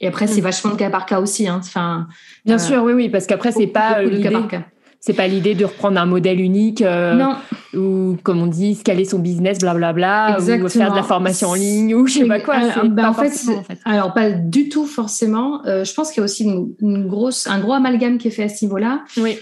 [0.00, 0.44] Et après, c'est hmm.
[0.44, 1.48] vachement de cas par cas aussi.
[1.48, 1.60] Hein.
[1.64, 2.06] Enfin,
[2.44, 4.30] Bien euh, sûr, oui, oui, parce qu'après, c'est pas l'idée.
[4.98, 7.22] C'est pas l'idée de reprendre un modèle unique euh,
[7.74, 11.94] ou, comme on dit, scaler son business, blablabla, ou faire de la formation en ligne
[11.94, 12.56] ou je sais pas quoi.
[12.82, 13.30] Ben, en, fait,
[13.84, 15.64] alors pas du tout forcément.
[15.66, 16.44] Euh, je pense qu'il y a aussi
[16.80, 19.38] une, grosse, un gros amalgame qui est fait à ce niveau-là, oui.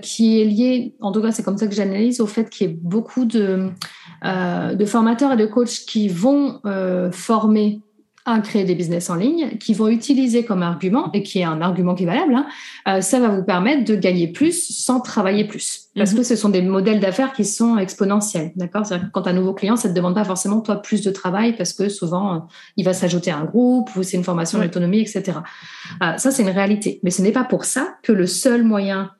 [0.00, 2.70] qui est lié, en tout cas, c'est comme ça que j'analyse, au fait qu'il y
[2.70, 3.68] ait beaucoup de euh,
[4.22, 7.80] de formateurs et de coachs qui vont euh, former
[8.26, 11.62] à créer des business en ligne, qui vont utiliser comme argument, et qui est un
[11.62, 12.46] argument qui est valable, hein,
[12.86, 15.88] euh, ça va vous permettre de gagner plus sans travailler plus.
[15.96, 16.18] Parce mhm.
[16.18, 18.52] que ce sont des modèles d'affaires qui sont exponentiels.
[18.56, 18.84] D'accord?
[19.12, 21.72] Quand un nouveau client, ça ne te demande pas forcément, toi, plus de travail, parce
[21.72, 25.38] que souvent, il va s'ajouter à un groupe, ou c'est une formation d'autonomie, etc.
[26.00, 27.00] ça, c'est une réalité.
[27.02, 29.10] Mais ce n'est pas pour ça que le seul moyen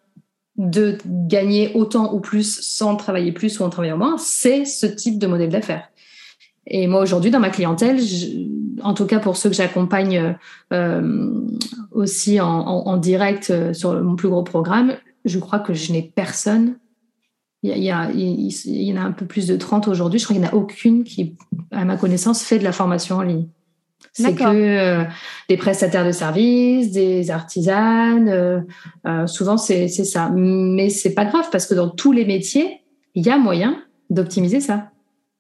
[0.61, 5.19] de gagner autant ou plus sans travailler plus ou en travaillant moins, c'est ce type
[5.19, 5.89] de modèle d'affaires.
[6.67, 7.99] Et moi aujourd'hui dans ma clientèle,
[8.83, 10.37] en tout cas pour ceux que j'accompagne
[10.75, 11.47] euh,
[11.93, 16.77] aussi en, direct euh, sur mon plus gros programme, je crois que je n'ai personne.
[17.63, 20.19] Il y, a, il y, en a un peu plus de 30 aujourd'hui.
[20.19, 21.37] Je crois qu'il n'y en a aucune qui,
[21.71, 23.49] à ma connaissance, fait de la formation en ligne.
[24.13, 25.05] C'est que euh,
[25.49, 28.61] des prestataires de services, des artisanes, euh,
[29.07, 30.31] euh, souvent c'est ça.
[30.35, 32.81] Mais c'est pas grave parce que dans tous les métiers,
[33.15, 33.77] il y a moyen
[34.11, 34.91] d'optimiser ça.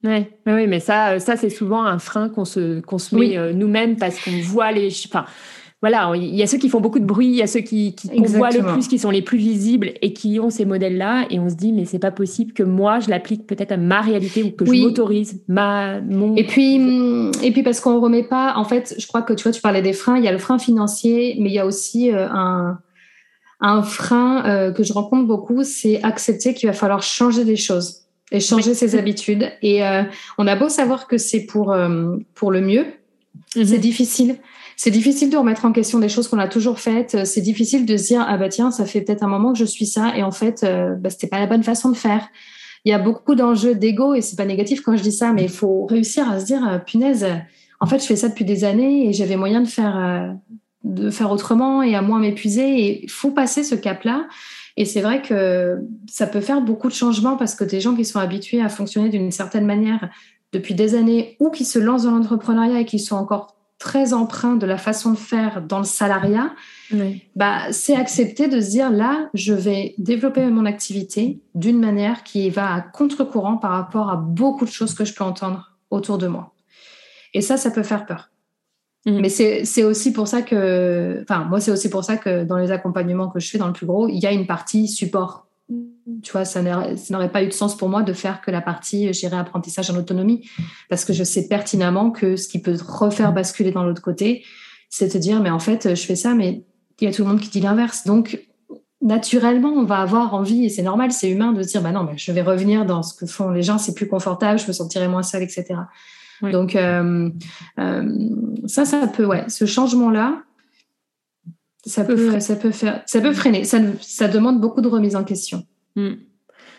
[0.02, 3.96] Ouais, oui, mais ça, ça c'est souvent un frein qu'on se, qu'on se met nous-mêmes
[3.96, 4.88] parce qu'on voit les.
[5.06, 5.26] Enfin,
[5.82, 7.94] voilà, il y a ceux qui font beaucoup de bruit, il y a ceux qui,
[7.94, 11.24] qui voit le plus, qui sont les plus visibles et qui ont ces modèles-là.
[11.30, 14.02] Et on se dit, mais c'est pas possible que moi, je l'applique peut-être à ma
[14.02, 16.36] réalité ou que je m'autorise ma, mon.
[16.36, 19.44] Et puis, mm, et puis parce qu'on remet pas, en fait, je crois que tu
[19.44, 21.64] vois, tu parlais des freins, il y a le frein financier, mais il y a
[21.64, 22.78] aussi euh, un,
[23.60, 28.02] un frein euh, que je rencontre beaucoup, c'est accepter qu'il va falloir changer des choses
[28.32, 29.50] et changer ses habitudes.
[29.62, 30.02] Et euh,
[30.36, 31.74] on a beau savoir que c'est pour,
[32.34, 32.84] pour le mieux,
[33.56, 33.64] mm-hmm.
[33.64, 34.36] c'est difficile
[34.82, 37.26] c'est difficile de remettre en question des choses qu'on a toujours faites.
[37.26, 39.66] C'est difficile de se dire ah bah tiens ça fait peut-être un moment que je
[39.66, 42.26] suis ça et en fait euh, bah, c'était pas la bonne façon de faire.
[42.86, 45.42] Il y a beaucoup d'enjeux d'ego et c'est pas négatif quand je dis ça, mais
[45.42, 47.26] il faut réussir à se dire euh, punaise.
[47.78, 50.32] En fait, je fais ça depuis des années et j'avais moyen de faire euh,
[50.84, 52.80] de faire autrement et à moins m'épuiser.
[52.80, 54.28] Et il faut passer ce cap-là.
[54.78, 58.06] Et c'est vrai que ça peut faire beaucoup de changements parce que des gens qui
[58.06, 60.08] sont habitués à fonctionner d'une certaine manière
[60.54, 64.56] depuis des années ou qui se lancent dans l'entrepreneuriat et qui sont encore très empreint
[64.56, 66.52] de la façon de faire dans le salariat,
[67.34, 72.50] bah, c'est accepter de se dire là, je vais développer mon activité d'une manière qui
[72.50, 76.26] va à contre-courant par rapport à beaucoup de choses que je peux entendre autour de
[76.26, 76.52] moi.
[77.32, 78.30] Et ça, ça peut faire peur.
[79.06, 79.20] Mm.
[79.20, 82.70] Mais c'est aussi pour ça que, enfin, moi, c'est aussi pour ça que dans les
[82.70, 85.46] accompagnements que je fais dans le plus gros, il y a une partie support
[86.22, 89.12] tu vois, ça n'aurait pas eu de sens pour moi de faire que la partie
[89.12, 90.48] gérer apprentissage en autonomie,
[90.88, 94.44] parce que je sais pertinemment que ce qui peut refaire basculer dans l'autre côté,
[94.88, 96.64] c'est de dire, mais en fait, je fais ça, mais
[97.00, 98.04] il y a tout le monde qui dit l'inverse.
[98.04, 98.40] Donc,
[99.00, 102.04] naturellement, on va avoir envie, et c'est normal, c'est humain, de se dire, bah non,
[102.04, 104.72] mais je vais revenir dans ce que font les gens, c'est plus confortable, je me
[104.72, 105.64] sentirai moins seule, etc.
[106.42, 107.30] Donc, euh,
[107.78, 108.18] euh,
[108.66, 110.42] ça, ça peut, ouais, ce changement-là,
[111.84, 113.64] ça peut, ça peut faire, ça peut freiner.
[113.64, 115.64] Ça, ça demande beaucoup de remise en question.
[115.96, 116.14] Hmm.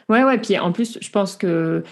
[0.09, 0.37] Ouais, ouais.
[0.37, 1.83] Puis en plus, je pense que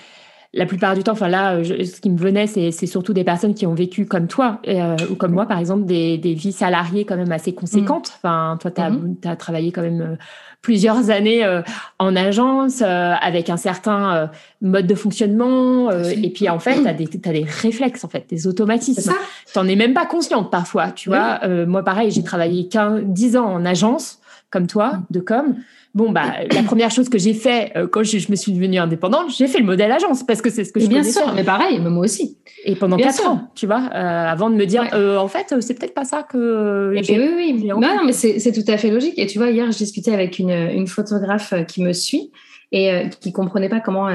[0.53, 3.67] la plupart du temps, enfin là, ce qui me venait, c'est surtout des personnes qui
[3.67, 7.17] ont vécu comme toi euh, ou comme moi, par exemple, des, des, vies salariées quand
[7.17, 8.09] même assez conséquentes.
[8.09, 8.27] Hmm.
[8.27, 9.15] Enfin, toi, tu as, hmm.
[9.25, 10.15] as, travaillé quand même euh,
[10.61, 11.61] plusieurs années euh,
[11.99, 14.27] en agence euh, avec un certain euh,
[14.61, 18.25] mode de fonctionnement et puis en fait tu as des as des réflexes en fait
[18.29, 19.13] des automatismes.
[19.51, 21.39] Tu n'en es même pas consciente parfois tu vois.
[21.65, 24.19] Moi pareil j'ai travaillé 15 10 ans en agence
[24.49, 25.03] comme toi mm.
[25.11, 25.55] de com
[25.99, 29.31] Bon, bah, la première chose que j'ai fait euh, quand je, me suis devenue indépendante,
[29.37, 31.77] j'ai fait le modèle agence parce que c'est ce que je bien sûr, mais pareil,
[31.81, 32.37] moi aussi.
[32.63, 35.77] Et pendant quatre ans, tu vois, euh, avant de me dire, euh, en fait, c'est
[35.77, 36.93] peut-être pas ça que.
[36.95, 37.65] Eh ben oui, oui.
[37.65, 39.19] Non, non, mais c'est tout à fait logique.
[39.19, 42.31] Et tu vois, hier, je discutais avec une, une photographe qui me suit
[42.71, 44.07] et qui comprenait pas comment.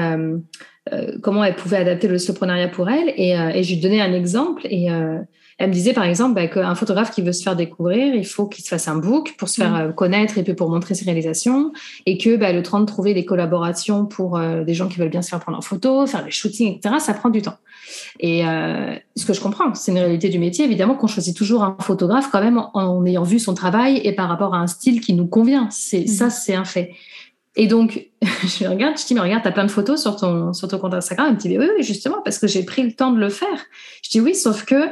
[1.21, 4.65] comment elle pouvait adapter le soloprenariat pour elle et, et je lui donnais un exemple
[4.71, 4.89] et
[5.57, 8.45] elle me disait par exemple bah, qu'un photographe qui veut se faire découvrir, il faut
[8.45, 9.89] qu'il se fasse un book pour se faire mm.
[9.89, 11.71] euh, connaître et puis pour montrer ses réalisations,
[12.05, 15.09] et que bah, le temps de trouver des collaborations pour euh, des gens qui veulent
[15.09, 17.55] bien se faire prendre en photo, faire des shootings, etc., ça prend du temps.
[18.19, 21.63] Et euh, ce que je comprends, c'est une réalité du métier, évidemment qu'on choisit toujours
[21.63, 24.99] un photographe quand même en, ayant vu son travail et par rapport à un style
[24.99, 25.69] qui nous convient.
[25.71, 26.07] C'est mm.
[26.07, 26.91] ça, c'est un fait.
[27.55, 28.07] Et donc,
[28.43, 30.79] je regarde, je dis, mais regarde, tu as plein de photos sur ton, sur ton
[30.79, 31.27] compte Instagram.
[31.29, 33.65] Elle me dit, oui, oui, justement, parce que j'ai pris le temps de le faire.
[34.03, 34.89] Je dis, oui, sauf que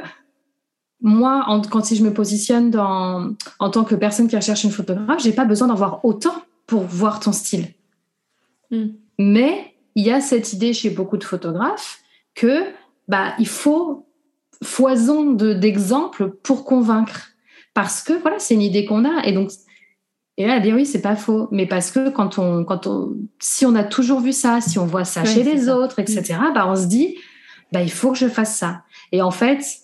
[1.04, 5.22] moi, quand si je me positionne dans, en tant que personne qui recherche une photographe,
[5.22, 6.34] j'ai pas besoin d'en voir autant
[6.66, 7.66] pour voir ton style.
[8.70, 8.86] Hmm.
[9.18, 12.00] Mais il y a cette idée chez beaucoup de photographes
[12.34, 12.64] que
[13.06, 14.06] bah il faut
[14.62, 17.32] foison d'exemples pour convaincre
[17.74, 19.50] parce que voilà c'est une idée qu'on a et donc
[20.36, 23.14] et là, elle dit oui, c'est pas faux, mais parce que quand on, quand on,
[23.38, 26.54] si on a toujours vu ça, si on voit ça chez les autres, etc., hmm.
[26.54, 27.16] bah on se dit,
[27.70, 28.82] bah il faut que je fasse ça.
[29.12, 29.83] Et en fait,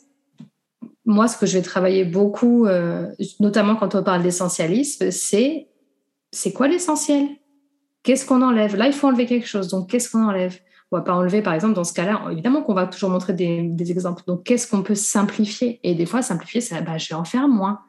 [1.11, 3.09] moi, ce que je vais travailler beaucoup, euh,
[3.41, 5.67] notamment quand on parle d'essentialisme, c'est
[6.33, 7.27] c'est quoi l'essentiel?
[8.05, 8.77] Qu'est-ce qu'on enlève?
[8.77, 9.69] Là, il faut enlever quelque chose.
[9.69, 10.57] Donc, qu'est-ce qu'on enlève?
[10.93, 13.91] On va pas enlever, par exemple, dans ce cas-là, évidemment qu'on va toujours montrer des,
[13.91, 14.23] exemples.
[14.29, 15.81] Donc, qu'est-ce qu'on peut simplifier?
[15.83, 17.81] Et des fois, simplifier, c'est bah, je vais en faire moins.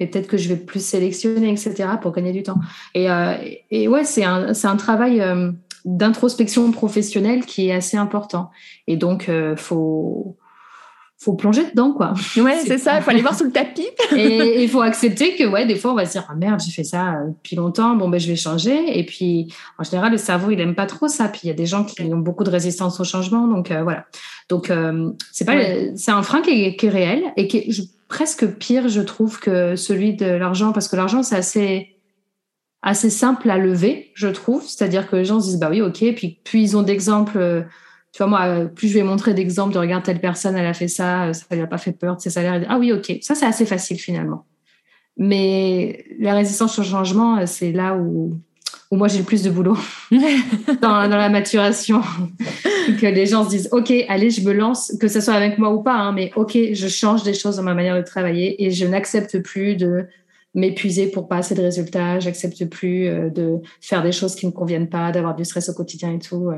[0.00, 2.58] Et peut-être que je vais plus sélectionner, etc., pour gagner du temps.
[2.94, 3.34] Et, euh,
[3.70, 5.52] et ouais, c'est un, un travail euh,
[5.84, 8.50] d'introspection professionnelle qui est assez important.
[8.88, 10.36] Et donc, il faut
[11.18, 12.14] faut plonger dedans, quoi.
[12.36, 13.88] Ouais, c'est ça, il faut aller voir sous le tapis.
[14.16, 16.70] et il faut accepter que, ouais, des fois, on va se dire, ah merde, j'ai
[16.70, 18.98] fait ça euh, depuis longtemps, bon, ben, je vais changer.
[18.98, 21.28] Et puis, en général, le cerveau, il aime pas trop ça.
[21.28, 23.48] Puis, il y a des gens qui ont beaucoup de résistance au changement.
[23.48, 24.06] Donc, euh, voilà.
[24.48, 25.56] Donc, euh, c'est pas,
[25.96, 30.14] c'est un frein qui est, réel et qui est presque pire, je trouve, que celui
[30.14, 31.96] de l'argent, parce que l'argent, c'est assez,
[32.80, 34.62] assez simple à lever, je trouve.
[34.64, 36.14] C'est-à-dire que les gens se disent, bah oui, ok.
[36.14, 37.66] Puis, puis ils ont d'exemples,
[38.12, 40.88] tu vois, moi, plus je vais montrer d'exemples de regarde telle personne, elle a fait
[40.88, 42.64] ça, ça lui a pas fait peur de ses salaires.
[42.68, 44.46] Ah oui, ok, ça c'est assez facile finalement.
[45.16, 48.40] Mais la résistance au changement, c'est là où
[48.90, 49.76] où moi j'ai le plus de boulot
[50.80, 52.00] dans, la maturation.
[53.00, 55.72] que les gens se disent, OK, allez, je me lance, que ce soit avec moi
[55.74, 58.70] ou pas, hein, mais OK, je change des choses dans ma manière de travailler et
[58.70, 60.06] je n'accepte plus de
[60.54, 64.50] m'épuiser pour pas assez de résultats, j'accepte plus euh, de faire des choses qui ne
[64.50, 66.50] me conviennent pas, d'avoir du stress au quotidien et tout.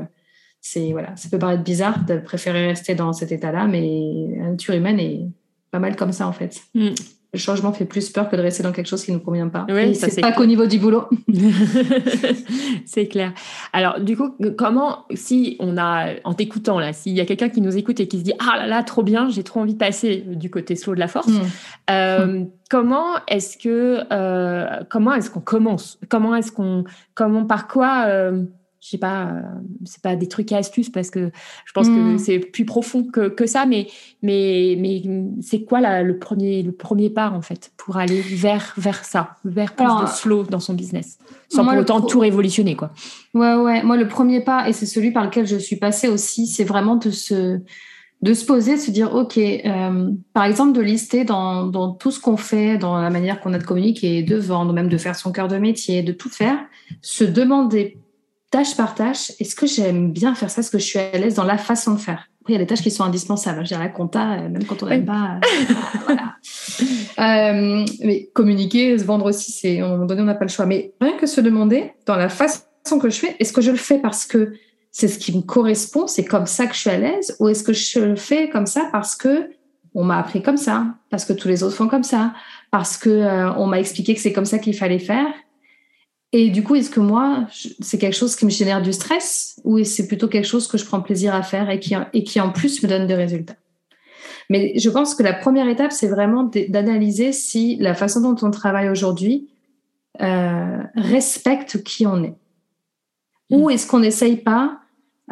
[0.61, 4.75] C'est voilà, ça peut paraître bizarre de préférer rester dans cet état-là, mais la nature
[4.75, 5.27] humaine est
[5.71, 6.61] pas mal comme ça en fait.
[6.75, 6.91] Mm
[7.33, 9.47] le changement fait plus peur que de rester dans quelque chose qui ne nous convient
[9.47, 9.65] pas.
[9.69, 11.07] Oui, c'est pas qu'au niveau du boulot.
[12.85, 13.33] c'est clair.
[13.71, 17.61] Alors, du coup, comment, si on a, en t'écoutant là, s'il y a quelqu'un qui
[17.61, 19.79] nous écoute et qui se dit ah là là, trop bien, j'ai trop envie de
[19.79, 21.41] passer du côté slow de la force, hmm.
[21.89, 25.99] euh, comment est-ce que, euh, comment est-ce qu'on commence?
[26.09, 28.43] Comment est-ce qu'on, comment, par quoi euh,
[28.81, 29.41] je sais pas, euh,
[29.85, 31.31] c'est pas des trucs et astuces parce que
[31.65, 32.17] je pense que hmm.
[32.17, 33.87] c'est plus profond que, que, ça, mais,
[34.23, 35.03] mais, mais
[35.41, 39.75] c'est quoi le, premier, le premier pas en fait pour aller vers, vers ça, vers
[39.75, 42.91] plus de slow dans son business, sans pour autant tout révolutionner quoi.
[43.35, 46.47] Ouais, ouais, moi le premier pas, et c'est celui par lequel je suis passée aussi,
[46.47, 47.59] c'est vraiment de se,
[48.23, 52.09] de se poser, de se dire, OK, euh, par exemple, de lister dans, dans tout
[52.09, 55.15] ce qu'on fait, dans la manière qu'on a de communiquer, de vendre, même de faire
[55.15, 56.57] son cœur de métier, de tout faire,
[57.01, 57.97] se demander
[58.51, 60.59] tâche par tâche, est-ce que j'aime bien faire ça?
[60.59, 62.27] Est-ce que je suis à l'aise dans la façon de faire?
[62.41, 63.61] Après, il y a des tâches qui sont indispensables.
[63.61, 65.39] Je dirais la compta, euh, même quand on n'aime pas.
[65.43, 65.73] Euh,
[66.05, 66.35] voilà.
[67.19, 70.51] Euh, mais communiquer, se vendre aussi, c'est à un moment donné, on n'a pas le
[70.51, 70.65] choix.
[70.65, 73.77] Mais rien que se demander, dans la façon que je fais, est-ce que je le
[73.77, 74.53] fais parce que
[74.91, 77.63] c'est ce qui me correspond, c'est comme ça que je suis à l'aise, ou est-ce
[77.63, 79.49] que je le fais comme ça parce que
[79.93, 82.33] on m'a appris comme ça, parce que tous les autres font comme ça,
[82.71, 85.27] parce que on m'a expliqué que c'est comme ça qu'il fallait faire?
[86.33, 87.45] Et du coup, est-ce que moi,
[87.81, 90.85] c'est quelque chose qui me génère du stress ou c'est plutôt quelque chose que je
[90.85, 93.55] prends plaisir à faire et qui, et qui en plus me donne des résultats?
[94.49, 98.51] Mais je pense que la première étape, c'est vraiment d'analyser si la façon dont on
[98.51, 99.49] travaille aujourd'hui
[100.21, 102.35] euh, respecte qui on est.
[103.49, 103.71] Ou mmh.
[103.71, 104.79] est-ce qu'on n'essaye pas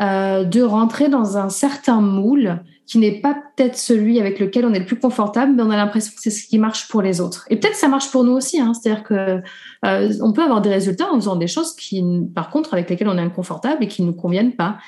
[0.02, 4.74] euh, de rentrer dans un certain moule qui n'est pas peut-être celui avec lequel on
[4.74, 7.22] est le plus confortable, mais on a l'impression que c'est ce qui marche pour les
[7.22, 7.46] autres.
[7.52, 8.60] Et peut-être ça marche pour nous aussi.
[8.60, 8.74] Hein.
[8.74, 9.42] C'est-à-dire que
[9.86, 13.08] euh, on peut avoir des résultats en faisant des choses qui, par contre, avec lesquelles
[13.08, 14.80] on est inconfortable et qui ne nous conviennent pas.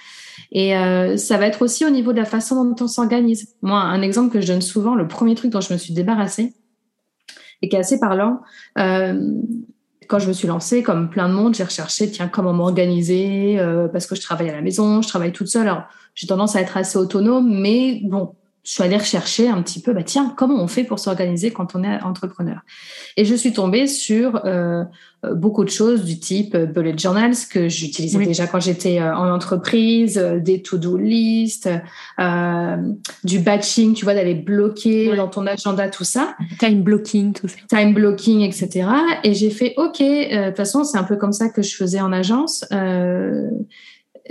[0.52, 3.56] Et euh, ça va être aussi au niveau de la façon dont on s'organise.
[3.62, 6.56] Moi, un exemple que je donne souvent, le premier truc dont je me suis débarrassée
[7.62, 8.42] et qui est assez parlant.
[8.80, 9.22] Euh,
[10.12, 13.88] quand je me suis lancée, comme plein de monde, j'ai recherché, tiens, comment m'organiser, euh,
[13.88, 15.70] parce que je travaille à la maison, je travaille toute seule.
[15.70, 15.84] Alors,
[16.16, 19.92] j'ai tendance à être assez autonome, mais bon, je suis allée rechercher un petit peu,
[19.92, 22.60] bah tiens, comment on fait pour s'organiser quand on est entrepreneur?
[23.18, 24.84] Et je suis tombée sur euh,
[25.26, 29.34] euh, beaucoup de choses du type euh, bullet journals que j'utilisais déjà quand j'étais en
[29.34, 31.70] entreprise, des to-do list,
[33.24, 36.36] du batching, tu vois, d'aller bloquer dans ton agenda, tout ça.
[36.60, 37.58] Time blocking, tout ça.
[37.68, 38.88] Time blocking, etc.
[39.24, 42.00] Et j'ai fait, OK, de toute façon, c'est un peu comme ça que je faisais
[42.00, 42.64] en agence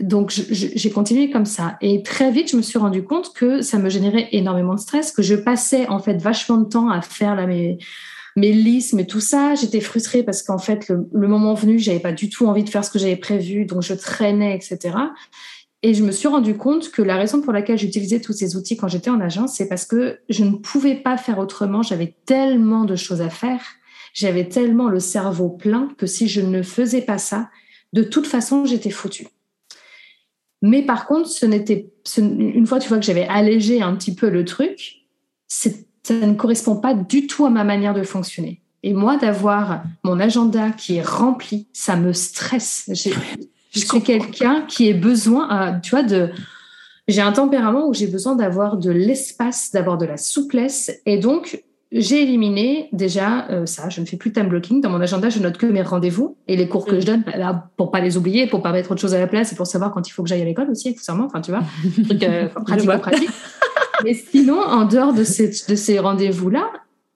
[0.01, 3.79] donc j'ai continué comme ça et très vite je me suis rendu compte que ça
[3.79, 7.35] me générait énormément de stress, que je passais en fait vachement de temps à faire
[7.35, 7.79] là mes
[8.37, 12.29] listes, mais tout ça, j'étais frustrée parce qu'en fait le, moment venu, j'avais pas du
[12.29, 14.97] tout envie de faire ce que j'avais prévu, donc je traînais, etc.
[15.83, 18.77] Et je me suis rendu compte que la raison pour laquelle j'utilisais tous ces outils
[18.77, 21.83] quand j'étais en agence, c'est parce que je ne pouvais pas faire autrement.
[21.83, 23.63] J'avais tellement de choses à faire,
[24.13, 27.49] j'avais tellement le cerveau plein que si je ne faisais pas ça,
[27.93, 29.27] de toute façon, j'étais foutue.
[30.63, 34.29] Mais par contre, ce n'était, une fois tu vois que j'avais allégé un petit peu
[34.29, 35.07] le truc,
[35.49, 35.71] ça
[36.11, 38.61] ne correspond pas du tout à ma manière de fonctionner.
[38.83, 42.91] Et moi, d'avoir mon agenda qui est rempli, ça me stresse.
[43.73, 46.31] Je suis quelqu'un qui ait besoin, euh, tu vois, de.
[47.07, 50.93] J'ai un tempérament où j'ai besoin d'avoir de l'espace, d'avoir de la souplesse.
[51.07, 51.63] Et donc,
[51.93, 53.89] j'ai éliminé déjà euh, ça.
[53.89, 54.81] Je ne fais plus de time blocking.
[54.81, 57.69] Dans mon agenda, je note que mes rendez-vous et les cours que je donne, là,
[57.77, 59.93] pour pas les oublier, pour pas mettre autre chose à la place et pour savoir
[59.93, 61.25] quand il faut que j'aille à l'école aussi, accessoirement.
[61.25, 61.63] Enfin, tu vois,
[62.05, 63.31] truc euh, pratique pratique.
[64.05, 66.71] Mais sinon, en dehors de ces, de ces rendez-vous-là,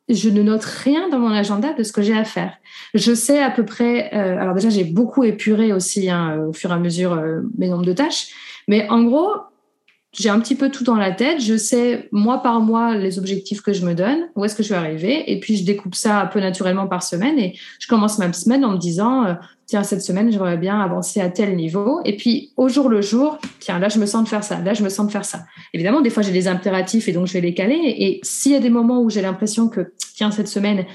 [0.08, 2.52] je ne note rien dans mon agenda de ce que j'ai à faire.
[2.94, 4.12] Je sais à peu près.
[4.12, 7.18] Euh, alors déjà, j'ai beaucoup épuré aussi hein, au fur et à mesure
[7.56, 8.26] mes nombres de tâches.
[8.66, 9.30] Mais en gros,
[10.16, 11.40] j'ai un petit peu tout dans la tête.
[11.40, 14.68] Je sais mois par mois les objectifs que je me donne, où est-ce que je
[14.68, 17.38] vais arriver, et puis je découpe ça un peu naturellement par semaine.
[17.38, 19.34] Et je commence ma semaine en me disant euh,
[19.66, 22.00] tiens cette semaine j'aimerais bien avancer à tel niveau.
[22.04, 24.74] Et puis au jour le jour, tiens là je me sens de faire ça, là
[24.74, 25.40] je me sens de faire ça.
[25.72, 27.94] Évidemment des fois j'ai des impératifs et donc je vais les caler.
[27.98, 30.86] Et s'il y a des moments où j'ai l'impression que tiens cette semaine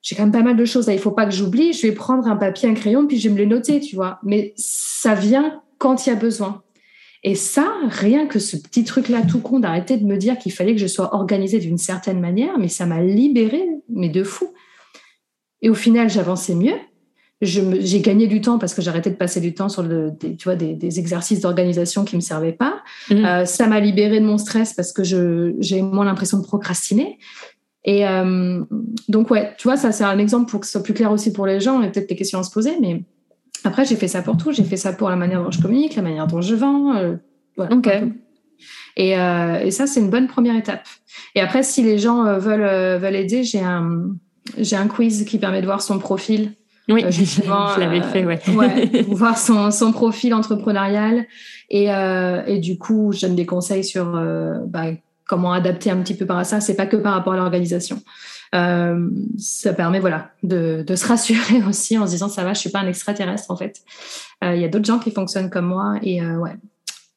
[0.00, 1.72] j'ai quand même pas mal de choses là, il faut pas que j'oublie.
[1.72, 4.20] Je vais prendre un papier, un crayon, puis je vais me les noter, tu vois.
[4.22, 6.62] Mais ça vient quand il y a besoin.
[7.24, 10.74] Et ça, rien que ce petit truc-là tout con d'arrêter de me dire qu'il fallait
[10.74, 14.52] que je sois organisée d'une certaine manière, mais ça m'a libérée, mais de fou.
[15.62, 16.76] Et au final, j'avançais mieux.
[17.40, 20.44] j'ai gagné du temps parce que j'arrêtais de passer du temps sur le, des, tu
[20.44, 22.82] vois, des, exercices d'organisation qui me servaient pas.
[23.10, 23.24] Mhm.
[23.24, 27.18] Euh, ça m'a libéré de mon stress parce que j'ai moins l'impression de procrastiner.
[27.84, 28.62] Et euh,
[29.08, 31.32] donc, ouais, tu vois, ça, c'est un exemple pour que ce soit plus clair aussi
[31.32, 32.78] pour les gens et peut-être des questions à se poser.
[32.80, 33.02] Mais
[33.64, 34.52] après, j'ai fait ça pour tout.
[34.52, 36.96] J'ai fait ça pour la manière dont je communique, la manière dont je vends.
[36.96, 37.16] Euh,
[37.56, 37.76] voilà,
[38.96, 40.86] et, euh, et, ça, c'est une bonne première étape.
[41.34, 44.10] Et après, si les gens veulent, veulent aider, j'ai un,
[44.56, 46.52] j'ai un quiz qui permet de voir son profil
[46.88, 48.40] oui, euh, justement, je l'avais fait, ouais.
[48.54, 51.26] ouais voir son, son, profil entrepreneurial
[51.70, 54.86] et, euh, et, du coup, je donne des conseils sur euh, bah,
[55.26, 56.60] comment adapter un petit peu par ça.
[56.60, 58.00] C'est pas que par rapport à l'organisation.
[58.54, 62.70] Euh, ça permet voilà de, se rassurer aussi en se disant ça va, je suis
[62.70, 63.82] pas un extraterrestre en fait.
[64.44, 66.56] Euh, il y a d'autres gens qui fonctionnent comme moi et ouais.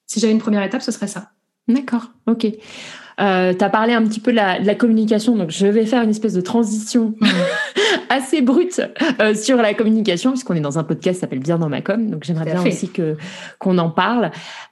[0.08, 1.32] Si j'avais une première étape, ce serait ça.
[1.70, 2.48] D'accord, ok.
[3.20, 6.09] Euh, tu as parlé un petit peu de la, communication, donc je vais faire une
[6.09, 7.14] espèce de transition
[8.09, 8.82] assez brute
[9.20, 12.09] euh, sur la communication, puisqu'on est dans un podcast qui s'appelle Bien dans ma com,
[12.09, 13.18] donc j'aimerais bien aussi que
[13.59, 14.32] qu'on en parle.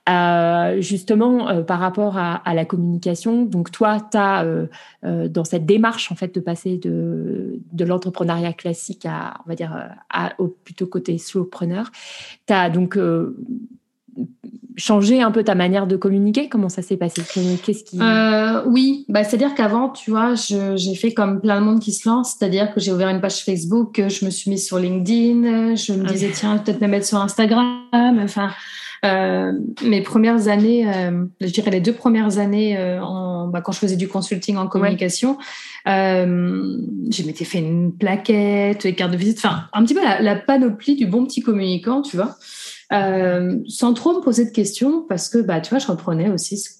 [0.09, 4.45] Euh, justement, par rapport à, la communication, donc toi, tu as
[5.03, 9.71] dans cette démarche en fait de passer de, de l'entrepreneuriat classique à, on va dire,
[10.09, 11.91] à, au plutôt côté slowpreneur,
[12.47, 12.97] tu as donc
[14.77, 16.49] changer un peu ta manière de communiquer?
[16.49, 17.21] Comment ça s'est passé?
[17.63, 21.79] Qu'est-ce qui euh, Oui, bah, c'est-à-dire qu'avant, tu vois, j'ai fait comme plein de monde
[21.79, 24.77] qui se lance, c'est-à-dire que j'ai ouvert une page Facebook, je me suis mise sur
[24.77, 27.79] LinkedIn, je me disais tiens peut-être me mettre sur Instagram.
[27.93, 28.51] Enfin,
[29.05, 29.53] euh,
[29.83, 33.95] mes premières années, euh, je dirais les deux premières années, en, bah, quand je faisais
[33.95, 35.37] du consulting en communication,
[35.85, 40.35] j'ai m'étais fait une plaquette, des cartes de visite, enfin un petit peu la, la
[40.35, 42.35] panoplie du bon petit communicant, tu vois.
[42.91, 46.57] Euh, sans trop me poser de questions parce que bah tu vois je reprenais aussi
[46.57, 46.71] ce,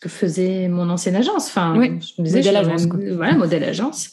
[0.00, 1.46] que faisait mon ancienne agence.
[1.46, 4.10] Enfin je me disais modèle agence voilà modèle agence.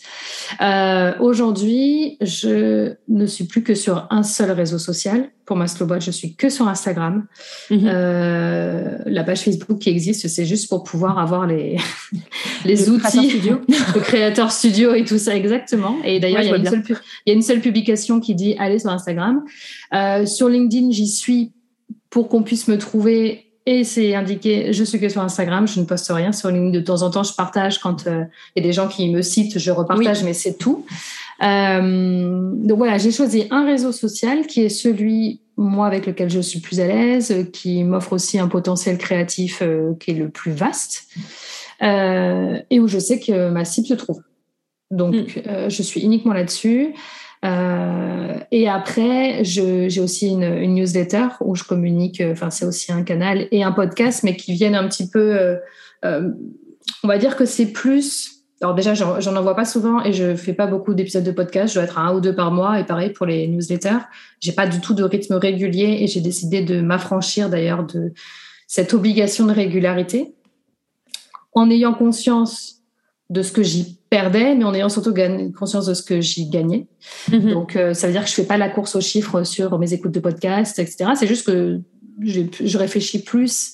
[0.62, 5.30] Euh, aujourd'hui je ne suis plus que sur un seul réseau social.
[5.46, 7.26] Pour ma Slowbot je suis que sur Instagram.
[7.70, 7.80] Mhm.
[7.86, 11.78] euh, la page Facebook qui existe c'est juste pour pouvoir avoir les
[12.66, 13.62] les outils studio.
[13.68, 15.98] de créateur studio et tout ça exactement.
[16.06, 19.44] Et d'ailleurs il, y a une seule publication qui dit allez sur Instagram.
[19.94, 21.52] Euh, sur LinkedIn, j'y suis
[22.10, 25.86] pour qu'on puisse me trouver et c'est indiqué, je suis que sur Instagram, je ne
[25.86, 26.70] poste rien sur LinkedIn.
[26.70, 28.24] De temps en temps, je partage quand euh,
[28.56, 30.86] il y a des gens qui me citent, je repartage, mais c'est tout.
[31.44, 36.40] Euh, donc voilà, j'ai choisi un réseau social qui est celui, moi, avec lequel je
[36.40, 39.62] suis plus à l'aise, qui m'offre aussi un potentiel créatif
[40.00, 41.10] qui est le plus vaste
[41.82, 44.22] et où je sais que ma cible se trouve.
[44.92, 45.68] Donc, mm.
[45.68, 46.94] je suis uniquement là-dessus.
[47.46, 53.04] Euh, et après, j'ai aussi une, newsletter où je communique, euh, enfin c'est aussi un
[53.04, 55.58] canal et un podcast, mais qui viennent un petit peu,
[56.06, 56.30] euh,
[57.04, 58.34] on va dire que c'est plus...
[58.60, 61.70] Alors déjà, j'en envoie pas souvent et je fais pas beaucoup d'épisodes de podcast.
[61.70, 64.00] Je dois être à un ou deux par mois et pareil pour les newsletters.
[64.40, 68.14] J'ai pas du tout de rythme régulier et j'ai décidé de m'affranchir d'ailleurs de
[68.66, 70.34] cette obligation de régularité
[71.54, 72.82] en ayant conscience
[73.30, 75.14] de ce que j'y perdais, mais en ayant surtout
[75.58, 76.88] conscience de ce que j'y gagnais.
[77.32, 77.52] Mhm.
[77.52, 79.94] Donc, euh, ça veut dire que je fais pas la course aux chiffres sur mes
[79.94, 81.12] écoutes de podcast, etc.
[81.16, 81.82] C'est juste que
[82.24, 83.74] je réfléchis plus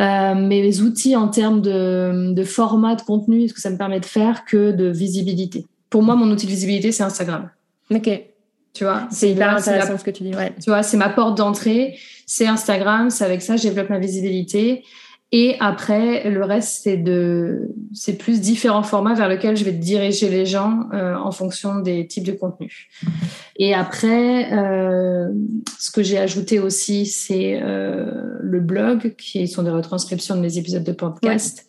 [0.00, 4.00] euh, mes outils en termes de, de, format de contenu, ce que ça me permet
[4.00, 5.66] de faire, que de visibilité.
[5.90, 7.50] Pour moi, mon outil de visibilité, c'est Instagram.
[7.90, 8.08] Ok.
[8.74, 10.34] Tu vois, c'est hyper intéressant ce que tu dis.
[10.34, 10.54] Ouais.
[10.62, 13.98] Tu vois, c'est ma porte d'entrée, c'est Instagram, c'est avec ça que je développe ma
[13.98, 14.82] visibilité.
[15.34, 20.28] Et après, le reste, c'est de, c'est plus différents formats vers lesquels je vais diriger
[20.28, 22.88] les gens euh, en fonction des types de contenus.
[23.56, 25.32] Et après, euh,
[25.78, 30.58] ce que j'ai ajouté aussi, c'est euh, le blog, qui sont des retranscriptions de mes
[30.58, 31.66] épisodes de podcast.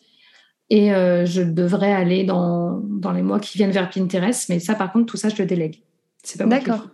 [0.69, 4.91] Et je devrais aller dans, dans les mois qui viennent vers Pinterest, mais ça, par
[4.91, 5.83] contre, tout ça, je le délègue.
[6.23, 6.87] C'est pas D'accord.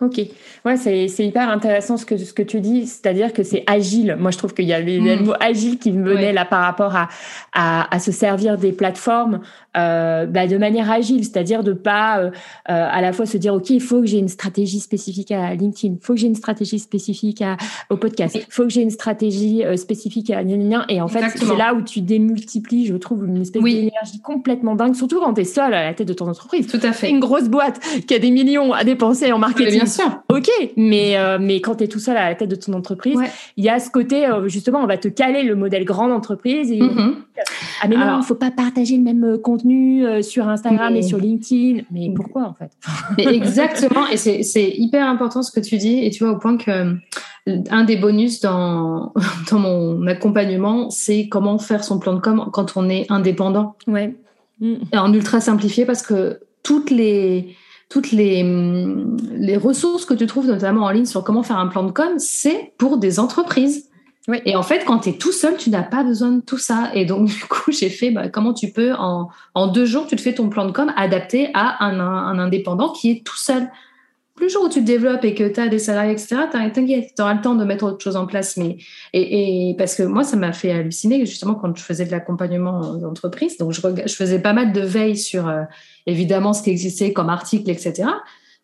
[0.00, 0.18] Ok,
[0.64, 4.16] ouais, c'est hyper intéressant ce que, ce que tu dis, c'est-à-dire que c'est agile.
[4.18, 5.24] Moi, je trouve qu'il y a le mm.
[5.24, 7.08] mot agile qui me venait là par rapport à,
[7.52, 9.40] à, à, se servir des plateformes
[9.76, 12.30] euh, bah, de manière agile, c'est-à-dire de pas euh, euh,
[12.66, 15.94] à la fois se dire ok, il faut que j'ai une stratégie spécifique à LinkedIn,
[16.00, 17.56] il faut que j'ai une stratégie spécifique à,
[17.88, 20.40] au podcast, il faut que j'ai une stratégie euh, spécifique à
[20.88, 24.94] et en fait c'est là où tu démultiplies, je trouve, une espèce d'énergie complètement dingue,
[24.94, 26.66] surtout quand tu es seul à la tête de ton entreprise.
[26.66, 27.10] Tout à fait.
[27.10, 30.22] Une grosse boîte qui a des millions à dépenser en marketing sûr.
[30.30, 33.18] Ok, mais euh, mais quand tu es tout seul à la tête de ton entreprise,
[33.56, 36.72] il y a ce côté euh, justement, on va te caler le modèle grande entreprise
[36.72, 37.14] et mm-hmm.
[37.82, 41.18] ah mais non, il faut pas partager le même euh, contenu sur Instagram et sur
[41.18, 41.82] LinkedIn.
[41.90, 42.70] Mais pourquoi en fait?
[43.18, 46.04] mais Exactement, et c'est hyper important ce que tu dis.
[46.04, 46.96] Et tu vois au point que
[47.70, 49.12] un des bonus dans
[49.50, 53.76] dans mon accompagnement, c'est comment faire son plan de com quand on est indépendant.
[53.86, 54.16] Ouais.
[54.92, 57.56] En ultra simplifié parce que toutes les
[57.90, 58.42] toutes les,
[59.32, 62.18] les ressources que tu trouves notamment en ligne sur comment faire un plan de com,
[62.18, 63.90] c'est pour des entreprises.
[64.44, 66.90] Et en fait, quand tu es tout seul, tu n'as pas besoin de tout ça.
[66.94, 70.14] Et donc, du coup, j'ai fait bah, comment tu peux, en, en, deux jours, tu
[70.14, 73.68] te fais ton plan de com adapté à un, un, indépendant qui est tout seul.
[74.40, 77.12] Plus le jour où tu te développes et que tu as des salariés, etc., t'inquiète,
[77.14, 78.56] tu auras le temps de mettre autre chose en place.
[78.56, 78.78] Mais,
[79.12, 82.94] et, et parce que moi, ça m'a fait halluciner, justement, quand je faisais de l'accompagnement
[82.94, 83.58] d'entreprise.
[83.58, 85.64] Donc, je, je, faisais pas mal de veille sur, euh,
[86.06, 88.08] évidemment, ce qui existait comme article, etc.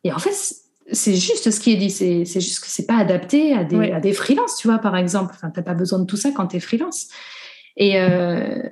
[0.03, 0.33] Et en fait,
[0.91, 1.91] c'est juste ce qui est dit.
[1.91, 5.35] C'est juste que c'est pas adapté à des, à des freelances, tu vois, par exemple.
[5.37, 7.09] Enfin, t'as pas besoin de tout ça quand tu es freelance.
[7.77, 8.63] Et, euh,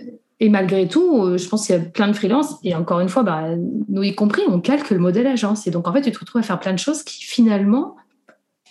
[0.41, 2.57] et malgré tout, euh, je pense qu'il y a plein de freelances.
[2.65, 3.45] Et encore une fois, bah,
[3.89, 5.67] nous y compris, on calque le modèle agence.
[5.67, 7.97] Et donc, en fait, tu te retrouves à faire plein de choses qui finalement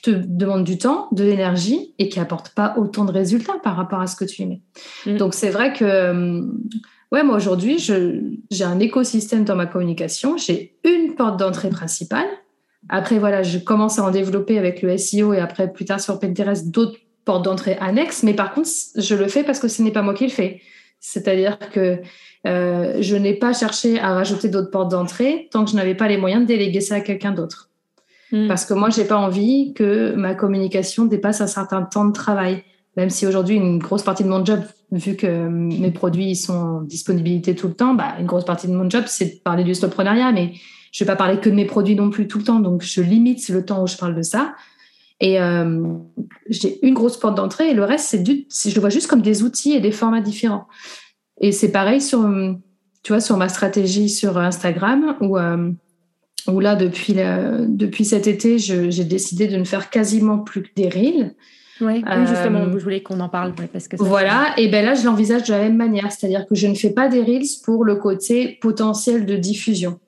[0.01, 4.01] te demandent du temps, de l'énergie et qui apportent pas autant de résultats par rapport
[4.01, 4.61] à ce que tu y mets.
[5.05, 5.17] Mm.
[5.17, 6.41] Donc, c'est vrai que, euh,
[7.13, 10.35] ouais, moi aujourd'hui, j'ai un écosystème dans ma communication.
[10.37, 12.27] J'ai une porte d'entrée principale
[12.89, 16.19] après, voilà, je commence à en développer avec le SEO et après, plus tard sur
[16.19, 18.23] Pinterest, d'autres portes d'entrée annexes.
[18.23, 20.61] Mais par contre, je le fais parce que ce n'est pas moi qui le fais.
[21.05, 21.99] C'est-à-dire que
[22.47, 26.07] euh, je n'ai pas cherché à rajouter d'autres portes d'entrée tant que je n'avais pas
[26.07, 27.69] les moyens de déléguer ça à quelqu'un d'autre.
[28.31, 28.47] Hmm.
[28.47, 32.63] Parce que moi, j'ai pas envie que ma communication dépasse un certain temps de travail.
[32.95, 34.61] Même si aujourd'hui, une grosse partie de mon job,
[34.93, 38.73] vu que mes produits sont en disponibilité tout le temps, bah, une grosse partie de
[38.73, 40.31] mon job, c'est de parler du soloprenariat.
[40.31, 40.53] Mais
[40.93, 43.01] je vais pas parler que de mes produits non plus tout le temps, donc je
[43.01, 44.55] limite le temps où je parle de ça.
[45.23, 45.81] Et euh,
[46.49, 49.21] j'ai une grosse porte d'entrée et le reste, c'est du, je le vois juste comme
[49.21, 50.67] des outils et des formats différents.
[51.39, 52.29] Et c'est pareil sur,
[53.03, 55.71] tu vois, sur ma stratégie sur Instagram où, euh,
[56.51, 60.89] où là, depuis, depuis cet été, j'ai décidé de ne faire quasiment plus que des
[60.89, 61.35] reels.
[61.79, 63.53] oui, justement, euh, je voulais qu'on en parle.
[63.71, 66.67] parce que voilà, et ben là, je l'envisage de la même manière, c'est-à-dire que je
[66.67, 70.01] ne fais pas des reels pour le côté potentiel de diffusion.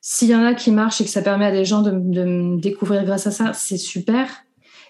[0.00, 2.60] S'il y en a qui marchent et que ça permet à des gens de, me
[2.60, 4.28] découvrir grâce à ça, c'est super.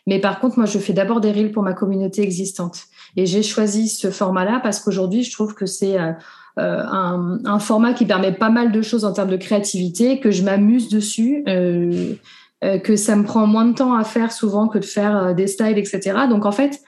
[0.06, 2.84] Mais par contre, moi, je fais d'abord des reels pour ma communauté existante.
[3.16, 6.12] Et j'ai choisi ce format-là parce qu'aujourd'hui, je trouve que c'est euh,
[6.58, 10.42] euh, un, format qui permet pas mal de choses en termes de créativité, que je
[10.42, 12.14] m'amuse dessus, euh,
[12.60, 15.78] que ça me prend moins de temps à faire souvent que de faire des styles,
[15.78, 16.00] etc.
[16.28, 16.80] Donc, en fait,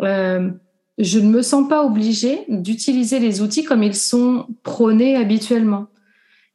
[0.00, 5.86] je ne me sens pas obligée d'utiliser les outils comme ils sont prônés habituellement.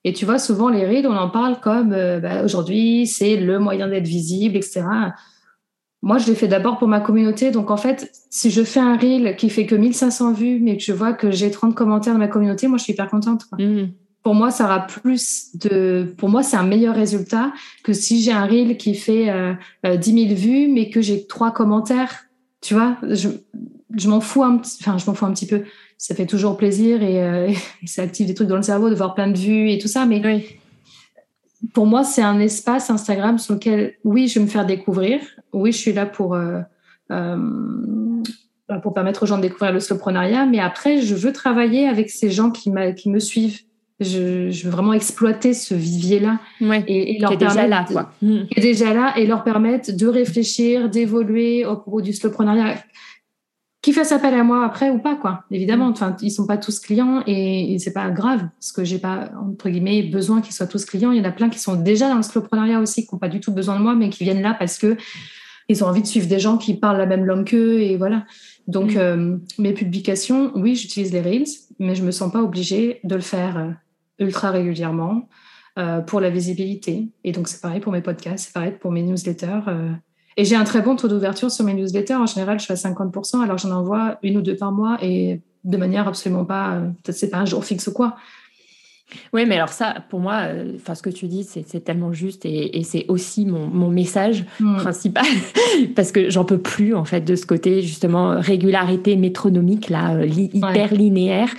[0.06, 3.58] Et tu vois, souvent, les reels, on en parle comme euh, bah, aujourd'hui, c'est le
[3.58, 4.84] moyen d'être visible, etc.
[6.04, 7.50] Moi, je l'ai fait d'abord pour ma communauté.
[7.50, 10.84] Donc, en fait, si je fais un reel qui fait que 1500 vues, mais que
[10.84, 13.46] je vois que j'ai 30 commentaires de ma communauté, moi, je suis hyper contente.
[13.58, 13.86] Mmh.
[14.22, 16.14] Pour moi, ça aura plus de.
[16.20, 17.52] Pour moi, c'est un meilleur résultat
[17.84, 19.54] que si j'ai un reel qui fait euh,
[19.84, 22.26] 10 euh, 000 vues, mais que j'ai trois commentaires.
[22.62, 23.30] Tu vois, je,
[23.96, 24.78] je m'en fous un petit.
[24.82, 25.64] Enfin, je m'en fous un petit peu
[25.98, 27.48] ça fait toujours plaisir euh,
[27.84, 29.88] et, ça active des trucs dans le cerveau de voir plein de vues et tout
[29.88, 30.06] ça.
[30.06, 30.22] Mais
[31.74, 35.20] pour moi, c'est un espace Instagram sur lequel, oui, je vais me faire découvrir.
[35.54, 36.60] Oui, je suis là pour, euh,
[37.12, 37.38] euh,
[38.84, 40.46] pour permettre aux gens de découvrir le slowprenariat.
[40.46, 43.62] Mais après, je veux travailler avec ces gens qui, qui me suivent.
[44.02, 46.40] Je, veux vraiment exploiter ce vivier-là
[46.86, 48.12] et, leur permettre déjà là, quoi.
[48.22, 52.76] est déjà là et leur permettre de réfléchir, d'évoluer au propos du slowprenariat
[53.86, 55.44] qui fasse appel à moi après ou pas quoi.
[55.52, 59.30] Évidemment enfin ils sont pas tous clients et, c'est pas grave parce que j'ai pas
[59.40, 61.12] entre guillemets besoin qu'ils soient tous clients.
[61.12, 63.30] Il y en a plein qui sont déjà dans le slowprenariat aussi qui n'ont pas
[63.30, 64.98] du tout besoin de moi mais qui viennent là parce que
[65.70, 68.26] ils ont envie de suivre des gens qui parlent la même langue qu'eux et voilà.
[68.66, 68.98] Donc mm.
[68.98, 71.46] euh, mes publications oui j'utilise les reels
[71.78, 73.70] mais je me sens pas obligée de le faire euh,
[74.18, 75.30] ultra régulièrement
[75.78, 77.10] euh, pour la visibilité.
[77.24, 79.62] Et donc c'est pareil pour mes podcasts c'est pareil pour mes newsletters
[80.38, 82.16] et j'ai un très bon taux d'ouverture sur mes newsletters.
[82.16, 85.42] En général, je suis à 50%, alors j'en envoie une ou deux par mois et
[85.64, 88.16] de manière absolument pas, euh, peut-être c'est pas un jour fixe ou quoi.
[89.34, 92.84] Oui, mais alors ça, pour moi, euh, ce que tu dis, c'est tellement juste et,
[92.84, 94.78] c'est aussi mon, mon message mm.
[94.78, 95.26] principal
[95.96, 100.26] parce que j'en peux plus en fait de ce côté justement régularité métronomique là, euh,
[100.26, 101.50] hyper linéaire.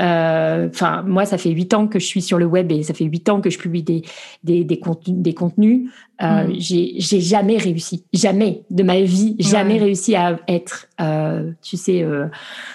[0.00, 2.94] Euh, enfin, moi, ça fait huit ans que je suis sur le web et ça
[2.94, 4.02] fait huit ans que je publie des,
[4.44, 5.16] des, des contenus.
[5.18, 5.90] Des contenus.
[6.20, 6.54] Euh, mm.
[6.58, 12.26] J'ai jamais réussi, jamais de ma vie, jamais réussi à être, euh, tu sais, euh,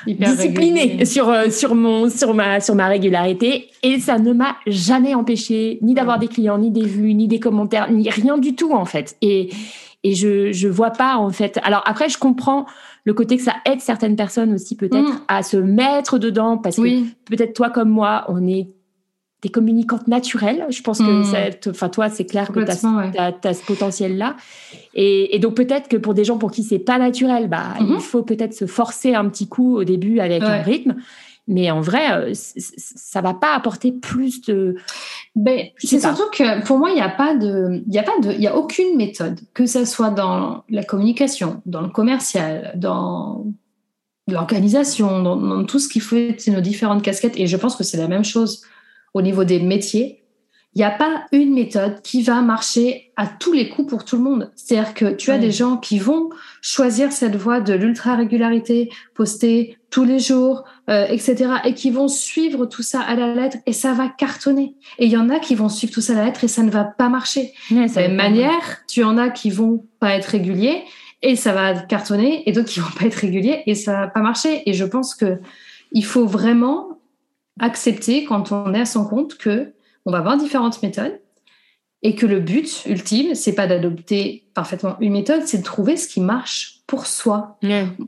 [0.08, 5.14] disciplinée sur euh, sur mon sur ma sur ma régularité et ça ne m'a jamais
[5.14, 8.72] empêché ni d'avoir des clients, ni des vues, ni des commentaires, ni rien du tout
[8.72, 9.18] en fait.
[9.22, 9.50] Et
[10.04, 11.60] et je je vois pas en fait.
[11.64, 12.66] Alors après, je comprends
[13.06, 15.22] le côté que ça aide certaines personnes aussi peut-être mm.
[15.28, 18.70] à se mettre dedans parce que peut-être toi comme moi, on est
[19.42, 20.66] des communicantes naturelles.
[20.70, 21.70] Je pense que mm.
[21.70, 24.38] enfin toi, c'est clair que tu as, ce potentiel-là.
[24.94, 28.00] Et, donc peut-être que pour des gens pour qui c'est pas naturel, bah, il mm-hmm.
[28.00, 30.96] faut peut-être se forcer un petit coup au début avec un rythme.
[31.48, 34.76] Mais en vrai, ça va pas apporter plus de.
[35.36, 38.18] Ben, c'est surtout que pour moi, il n'y a pas de, il y a pas
[38.22, 42.72] de, il y a aucune méthode, que ce soit dans la communication, dans le commercial,
[42.76, 43.46] dans
[44.28, 47.38] l'organisation, dans, tout ce qui fait nos différentes casquettes.
[47.38, 48.64] Et je pense que c'est la même chose
[49.14, 50.23] au niveau des métiers.
[50.76, 54.18] Il n'y a pas une méthode qui va marcher à tous les coups pour tout
[54.18, 54.52] le monde.
[54.56, 56.30] C'est-à-dire que tu as des gens qui vont
[56.62, 62.66] choisir cette voie de l'ultra-régularité, poster tous les jours, euh, etc., et qui vont suivre
[62.66, 64.76] tout ça à la lettre, et ça va cartonner.
[64.98, 66.64] Et il y en a qui vont suivre tout ça à la lettre, et ça
[66.64, 67.54] ne va pas marcher.
[67.70, 70.84] de la même manière, tu en as qui vont pas être réguliers,
[71.24, 74.22] et ça va cartonner, et d'autres qui vont pas être réguliers et ça va pas
[74.22, 74.70] marcher.
[74.70, 75.40] Et je pense que
[75.92, 77.00] il faut vraiment
[77.60, 79.74] accepter quand on est à son compte que
[80.06, 81.20] on va avoir différentes méthodes
[82.02, 86.08] et que le but ultime, c'est pas d'adopter parfaitement une méthode, c'est de trouver ce
[86.08, 87.58] qui marche pour soi.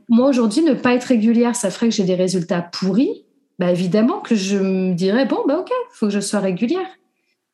[0.08, 3.24] Moi aujourd'hui, ne pas être régulière, ça ferait que j'ai des résultats pourris.
[3.58, 6.86] Bah évidemment que je me dirais bon bah ok, faut que je sois régulière.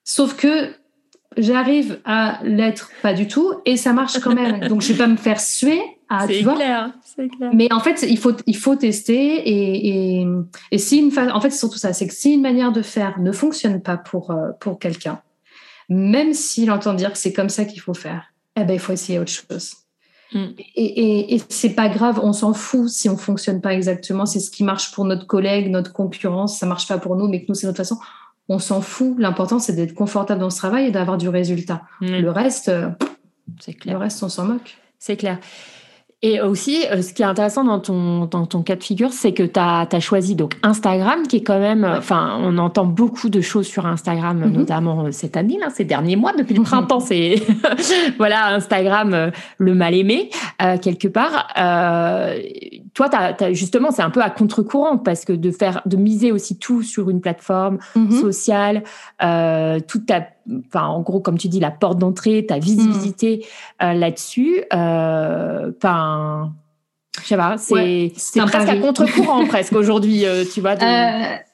[0.05, 0.74] Sauf que
[1.36, 4.68] j'arrive à l'être pas du tout et ça marche quand même.
[4.68, 5.80] Donc, je vais pas me faire suer
[6.29, 6.55] tu vois.
[6.55, 7.51] Clair, clair.
[7.55, 10.27] Mais en fait, il faut, il faut tester et, et,
[10.71, 13.19] et si une en fait, c'est surtout ça, c'est que si une manière de faire
[13.21, 15.21] ne fonctionne pas pour, euh, pour quelqu'un,
[15.89, 18.93] même s'il entend dire que c'est comme ça qu'il faut faire, eh ben, il faut
[18.93, 19.75] essayer autre chose.
[20.33, 20.47] Mm.
[20.77, 24.27] Et, et, c'est pas grave, on s'en fout si on fonctionne pas exactement.
[24.27, 26.59] C'est ce qui marche pour notre collègue, notre concurrence.
[26.59, 27.99] Ça marche pas pour nous, mais que nous, c'est notre façon
[28.49, 29.15] on s'en fout.
[29.19, 31.83] L'important, c'est d'être confortable dans ce travail et d'avoir du résultat.
[32.01, 32.19] Mm.
[32.19, 32.91] Le reste, euh,
[33.61, 33.95] c'est clair.
[33.95, 34.77] Le reste, on s'en moque.
[34.99, 35.39] C'est clair.
[36.25, 39.33] Et aussi, euh, ce qui est intéressant dans ton, dans ton cas de figure, c'est
[39.33, 43.41] que tu as, choisi donc Instagram, qui est quand même, enfin, on entend beaucoup de
[43.41, 44.53] choses sur Instagram, mm-hmm.
[44.53, 47.43] notamment euh, cette année, là, ces derniers mois, depuis le printemps, c'est,
[48.18, 50.31] voilà, Instagram, euh, le mal aimé,
[50.81, 51.49] quelque part.
[51.59, 52.39] Euh,
[52.95, 56.59] toi, as, justement, c'est un peu à contre-courant, parce que de faire, de miser aussi
[56.59, 58.20] tout sur une plateforme mm-hmm.
[58.20, 58.83] sociale,
[59.23, 60.20] euh, toute ta
[60.68, 63.45] enfin, en gros, comme tu dis, la porte d'entrée, ta visibilité
[63.80, 63.84] mm.
[63.84, 64.64] euh, là-dessus.
[64.72, 66.53] Euh, enfin,
[67.20, 68.12] je sais pas, c'est
[68.47, 70.74] presque à contre-courant presque aujourd'hui, euh, tu vois.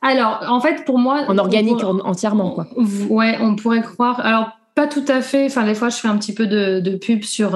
[0.02, 2.66] alors, en fait, pour moi, en organique entièrement, quoi.
[3.08, 4.20] Ouais, on pourrait croire.
[4.20, 5.46] Alors, pas tout à fait.
[5.46, 7.50] Enfin, des fois, je fais un petit peu de, pub sur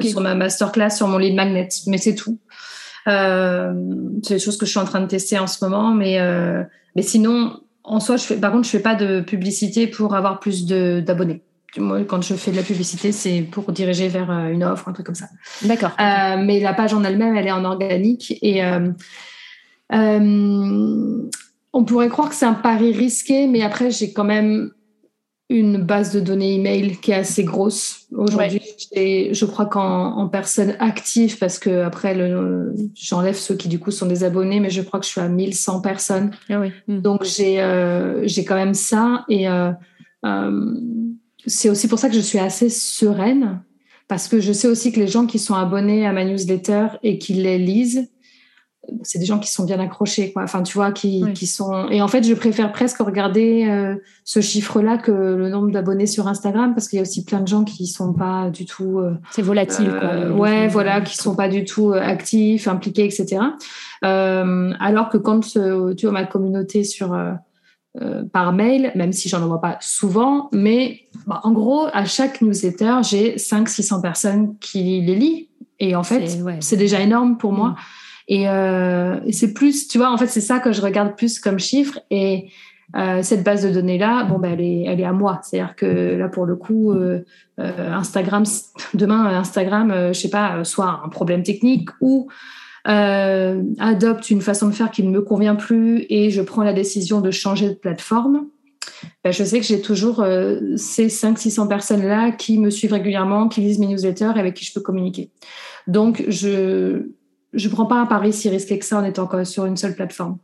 [0.00, 2.38] sur ma masterclass, sur mon lead magnet, mais c'est tout.
[3.06, 6.18] c'est des choses que je suis en train de tester en ce moment, mais
[6.96, 10.40] mais sinon, en soi, je fais, par contre, je fais pas de publicité pour avoir
[10.40, 11.42] plus d'abonnés.
[11.76, 14.92] Moi, quand je fais de la publicité, c'est pour diriger vers euh, une offre, un
[14.92, 15.26] truc comme ça.
[15.62, 15.90] D'accord.
[16.00, 18.90] Euh, mais la page en elle-même, elle est en organique et euh,
[19.92, 21.28] euh
[21.76, 24.70] on pourrait croire que c'est un pari risqué, mais après, j'ai quand même
[25.54, 28.08] une base de données email qui est assez grosse.
[28.12, 28.60] Aujourd'hui,
[28.96, 32.16] je crois qu'en personne active, parce que après,
[32.94, 35.28] j'enlève ceux qui du coup sont des abonnés, mais je crois que je suis à
[35.28, 36.32] 1100 personnes.
[36.50, 36.72] Ah oui.
[36.88, 37.00] Hmm.
[37.00, 39.24] Donc j'ai euh, quand même ça.
[39.28, 39.70] Et euh,
[40.26, 40.74] euh,
[41.46, 43.62] c'est aussi pour ça que je suis assez sereine,
[44.08, 47.18] parce que je sais aussi que les gens qui sont abonnés à ma newsletter et
[47.18, 48.10] qui les lisent,
[49.02, 50.42] c'est des gens qui sont bien accrochés, quoi.
[50.42, 51.88] Enfin, tu vois, qui, qui sont.
[51.88, 56.28] Et en fait, je préfère presque regarder euh, ce chiffre-là que le nombre d'abonnés sur
[56.28, 58.98] Instagram, parce qu'il y a aussi plein de gens qui sont pas du tout.
[58.98, 60.08] Euh, c'est volatile, quoi.
[60.08, 63.42] Euh, ouais, voilà, qui sont pas du tout actifs, impliqués, etc.
[64.02, 67.16] alors que quand tu vois ma communauté sur
[68.32, 72.96] par mail, même si j'en envoie pas souvent, mais bah, en gros, à chaque newsletter,
[73.02, 75.46] j'ai 500-600 personnes qui les lisent.
[75.80, 77.76] Et en fait, c'est déjà énorme pour moi.
[78.30, 81.58] Euh, et, c'est plus, tu vois, en fait, c'est ça que je regarde plus comme
[81.58, 81.98] chiffre.
[82.10, 82.50] Et
[82.96, 85.40] euh, cette base de données là, bon, ben, elle est, elle est à moi.
[85.42, 87.22] C'est-à-dire que là, pour le coup, euh,
[87.58, 88.44] Instagram,
[88.94, 92.28] demain, Instagram, je sais pas, soit un problème technique ou
[92.86, 97.22] adopte une façon de faire qui ne me convient plus et je prends la décision
[97.22, 98.48] de changer de plateforme.
[99.22, 100.16] Ben, je sais que j'ai toujours
[100.76, 104.74] ces 500-600 personnes-là qui me suivent régulièrement, qui lisent mes newsletters et avec qui je
[104.74, 105.30] peux communiquer.
[105.86, 107.06] Donc, je,
[107.54, 110.38] je prends pas un pari si risqué que ça en étant sur une seule plateforme.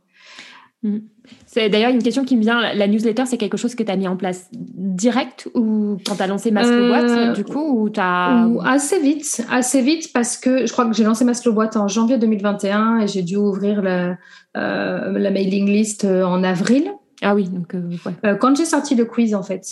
[0.83, 0.97] Mm.
[1.45, 2.73] C'est d'ailleurs une question qui me vient.
[2.73, 6.23] La newsletter, c'est quelque chose que tu as mis en place direct ou quand tu
[6.23, 8.47] as lancé Boîte, euh, du coup, ou as...
[8.63, 12.17] Assez vite, assez vite parce que je crois que j'ai lancé Maslow Boîte en janvier
[12.17, 14.17] 2021 et j'ai dû ouvrir la,
[14.57, 16.91] euh, la mailing list euh, en avril.
[17.21, 18.37] Ah oui, donc ouais.
[18.39, 19.63] quand j'ai sorti le quiz en fait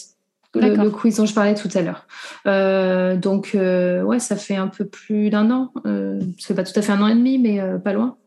[0.55, 2.07] le, quiz dont je parlais tout à l'heure.
[2.47, 5.71] Euh, donc, euh, ouais, ça fait un peu plus d'un an.
[5.85, 8.17] Euh, ça fait pas tout à fait un an et demi, mais pas loin.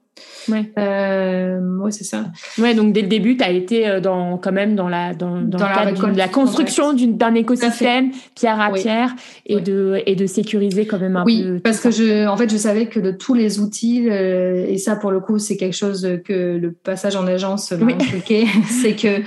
[0.48, 0.70] Ouais.
[0.78, 2.26] Euh, ouais, c'est ça.
[2.58, 5.40] Ouais, donc dès le début, tu as été euh, dans, quand même dans la, dans,
[5.40, 8.80] dans, Dans le la construction d'un écosystème, pierre à Oui.
[8.82, 9.14] pierre,
[9.46, 9.62] et, Oui.
[9.62, 11.60] de, et de sécuriser quand même un Oui, peu.
[11.60, 14.96] parce que je, en fait, je savais que de tous les outils, euh, et ça
[14.96, 17.94] pour le coup, c'est quelque chose que le passage en agence m'a Oui.
[17.94, 18.46] inculqué,
[18.82, 19.20] c'est que euh,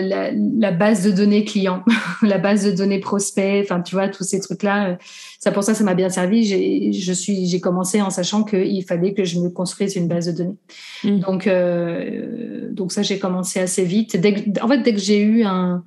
[0.00, 1.82] la, la base de données client,
[2.22, 4.98] la base de données prospect, enfin, tu vois, tous ces trucs-là,
[5.42, 6.44] c'est pour ça ça m'a bien servi.
[6.44, 10.26] J'ai, je suis, j'ai commencé en sachant qu'il fallait que je me construise une base
[10.26, 10.56] de données.
[11.02, 11.18] Mm.
[11.18, 14.16] Donc, euh, donc ça, j'ai commencé assez vite.
[14.16, 15.82] Dès que, en fait, dès que j'ai eu un,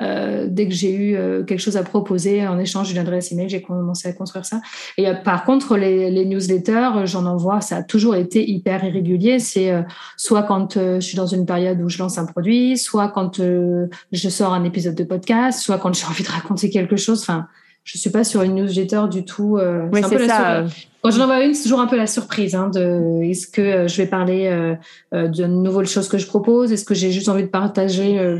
[0.00, 3.48] euh, dès que j'ai eu euh, quelque chose à proposer en échange d'une adresse email,
[3.48, 4.60] j'ai commencé à construire ça.
[4.96, 9.40] Et euh, par contre, les, les newsletters, j'en envoie, ça a toujours été hyper irrégulier.
[9.40, 9.82] C'est euh,
[10.16, 13.38] soit quand euh, je suis dans une période où je lance un produit, soit quand
[13.40, 17.22] je sors un épisode de podcast, soit quand j'ai envie de raconter quelque chose.
[17.22, 17.48] Enfin,
[17.84, 19.56] je suis pas sur une newsletter du tout.
[19.56, 20.56] euh, Oui, un c'est peu la ça.
[20.60, 20.68] euh,
[21.02, 22.54] quand j'en envoie une, c'est toujours un peu la surprise.
[22.54, 24.74] Hein, de est-ce que euh, je vais parler euh,
[25.14, 26.72] euh, d'une nouvelle chose que je propose?
[26.72, 28.38] Est-ce que j'ai juste envie de partager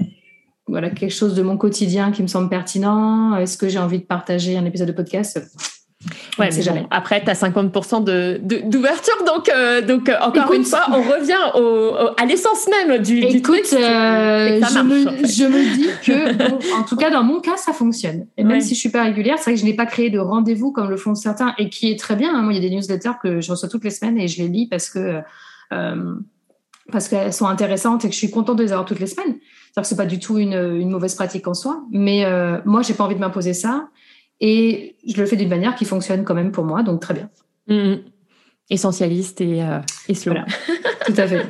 [0.68, 3.34] voilà quelque chose de mon quotidien qui me semble pertinent?
[3.36, 5.41] Est-ce que j'ai envie de partager un épisode de podcast?
[6.38, 10.44] Ouais, mais bon, après, tu as 50% de, de- d'ouverture, donc, euh, donc euh, encore
[10.44, 10.57] Écoute.
[10.57, 13.66] une fois, on revient au, au- à l'essence même du, du Écoute, truc.
[13.74, 15.26] euh, je, me, en fait.
[15.28, 18.26] je me dis que, bon, en tout cas, dans mon cas, ça fonctionne.
[18.38, 18.61] Et même Ouais.
[18.62, 20.88] si je suis pas régulière, c'est vrai que je n'ai pas créé de rendez-vous comme
[20.88, 22.34] le font certains et qui est très bien.
[22.34, 22.40] hein.
[22.40, 24.48] Moi, il y a des newsletters que je reçois toutes les semaines et je les
[24.48, 25.20] lis parce que
[25.74, 26.14] euh,
[26.90, 29.34] parce qu'elles sont intéressantes et que je suis contente de les avoir toutes les semaines.
[29.36, 32.24] C'est-à-dire que c'est pas du tout une, une mauvaise pratique en soi, mais
[32.64, 33.88] moi, j'ai pas envie de m'imposer ça
[34.41, 37.30] et je le fais d'une manière qui fonctionne quand même pour moi, donc très bien.
[37.68, 38.01] Mhm.
[38.70, 40.32] Essentialiste et, euh, et slow.
[40.32, 40.47] Voilà.
[41.07, 41.47] Tout à fait.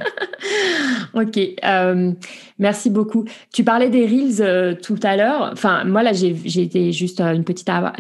[1.13, 2.13] Ok, euh,
[2.61, 3.25] merci beaucoup.
[3.53, 5.51] Tu parlais des reels euh, tout à l'heure.
[5.53, 7.93] Enfin, moi là, j'ai j'ai été juste euh, une petite un,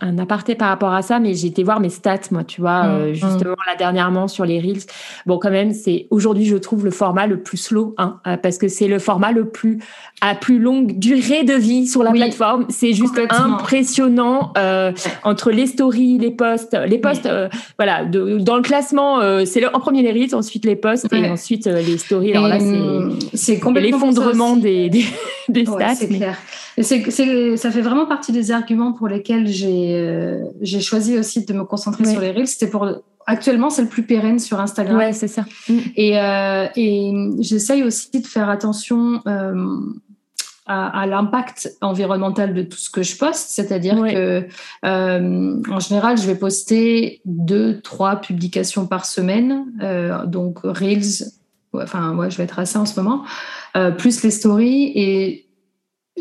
[0.00, 2.84] un aparté par rapport à ça, mais j'ai été voir mes stats, moi, tu vois,
[2.84, 3.14] Mm, euh, mm.
[3.14, 4.82] justement là dernièrement sur les reels.
[5.26, 8.56] Bon, quand même, c'est aujourd'hui, je trouve le format le plus slow, hein, euh, parce
[8.56, 9.78] que c'est le format le plus
[10.20, 12.66] à plus longue durée de vie sur la Oui, plateforme.
[12.70, 14.92] C'est juste impressionnant euh,
[15.24, 19.60] entre les stories, les posts, les posts, euh, voilà, de, dans le classement, euh, c'est
[19.60, 21.30] le- en premier les reels, ensuite les posts et Ouais.
[21.30, 22.32] ensuite euh, les stories.
[22.34, 25.04] Alors là, Et, c'est c'est et complètement l'effondrement des, des,
[25.48, 25.94] des Ouais, stats.
[25.96, 26.36] c'est mais- clair.
[26.76, 31.52] Et ça fait vraiment partie des arguments pour lesquels j'ai, euh, j'ai choisi aussi de
[31.52, 32.12] me concentrer Ouais.
[32.12, 32.46] sur les reels.
[32.46, 32.88] C'était pour
[33.26, 34.96] actuellement c'est le plus pérenne sur Instagram.
[34.96, 35.44] Ouais, c'est ça.
[35.68, 35.78] Mm.
[35.96, 39.54] Et, euh, et j'essaye aussi de faire attention euh,
[40.66, 43.48] à, à l'impact environnemental de tout ce que je poste.
[43.50, 44.14] C'est-à-dire Ouais.
[44.14, 44.46] que
[44.86, 49.64] euh, en général, je vais poster deux, trois publications par semaine.
[50.26, 51.24] Donc reels.
[51.74, 53.24] Enfin, ouais, je vais être à ça en ce moment.
[53.76, 55.44] Euh, plus les stories et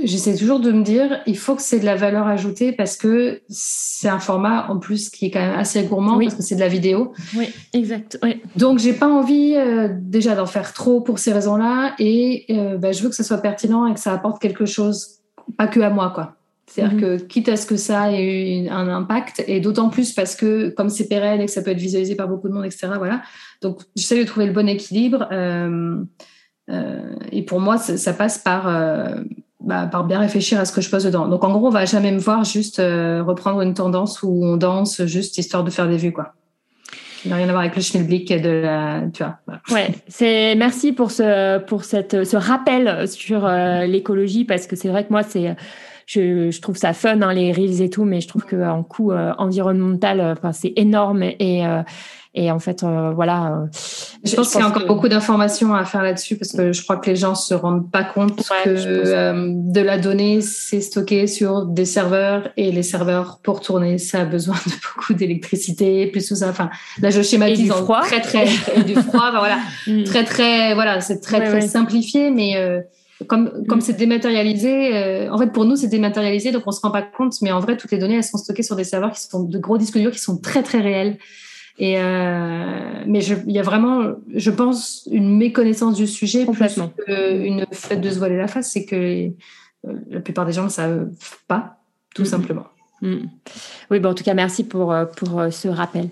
[0.04, 3.41] J'essaie toujours de me dire, il faut que c'est de la valeur ajoutée parce que
[3.50, 6.26] c'est un format en plus qui est quand même assez gourmand Oui.
[6.26, 7.14] parce que c'est de la vidéo.
[7.36, 8.20] Oui, exact.
[8.56, 12.91] Donc j'ai pas envie euh, déjà d'en faire trop pour ces raisons-là et euh, bah,
[12.91, 15.16] je veux que ça soit pertinent et que ça apporte quelque chose,
[15.58, 16.36] pas que à moi quoi.
[16.68, 17.02] C'est-à-dire Mhm.
[17.02, 20.70] que quitte à ce que ça ait une- un impact et d'autant plus parce que
[20.70, 22.89] comme c'est pérenne et que ça peut être visualisé par beaucoup de monde, etc.
[23.00, 23.24] Voilà.
[23.64, 25.95] Donc j'essaie de trouver le bon équilibre euh,
[27.32, 29.15] et pour moi ça, passe par euh,
[29.59, 31.28] bah, par bien réfléchir à ce que je pose dedans.
[31.28, 34.57] Donc en gros on va jamais me voir juste euh, reprendre une tendance où on
[34.57, 36.34] danse juste histoire de faire des vues quoi.
[37.24, 39.39] Ça n'a rien à voir avec le schmilblick de la, tu vois.
[39.72, 44.89] Ouais, c'est merci pour ce pour cette ce rappel sur euh, l'écologie parce que c'est
[44.89, 45.55] vrai que moi c'est
[46.07, 48.82] je, je trouve ça fun hein, les reels et tout mais je trouve que en
[48.82, 51.84] coût euh, environnemental euh, enfin c'est énorme et euh,
[52.40, 53.66] et en fait euh, voilà euh,
[54.24, 56.84] Je pense qu'il y a encore que- beaucoup d'informations à faire là-dessus parce que je
[56.84, 60.82] crois que les gens se rendent pas compte Ouais, que euh, de la donnée c'est
[60.82, 66.08] stocké sur des serveurs et les serveurs pour tourner ça a besoin de beaucoup d'électricité
[66.08, 66.50] plus tout ça.
[66.50, 66.70] Enfin
[67.02, 68.02] là je schématise Et du en froid.
[68.02, 69.26] très très et du froid.
[69.30, 69.58] Enfin, voilà
[69.88, 70.04] Mm.
[70.04, 71.68] très très voilà c'est très Ouais, très ouais.
[71.68, 72.82] simplifié mais euh,
[73.28, 73.82] comme comme Mm.
[73.82, 77.34] c'est dématérialisé euh, en fait pour nous c'est dématérialisé donc on se rend pas compte
[77.42, 79.58] mais en vrai toutes les données elles sont stockées sur des serveurs qui sont de
[79.58, 81.18] gros disques durs qui sont très très réels
[81.80, 86.88] et euh, mais je, il y a vraiment je pense une méconnaissance du sujet Complètement.
[86.90, 89.36] plus qu'une fait de se voiler la face c'est que les-
[89.88, 91.08] euh, la plupart des gens ne savent
[91.48, 91.78] pas
[92.16, 92.66] tout simplement.
[93.92, 96.06] Oui, bon, en tout cas, merci pour, euh, pour ce rappel.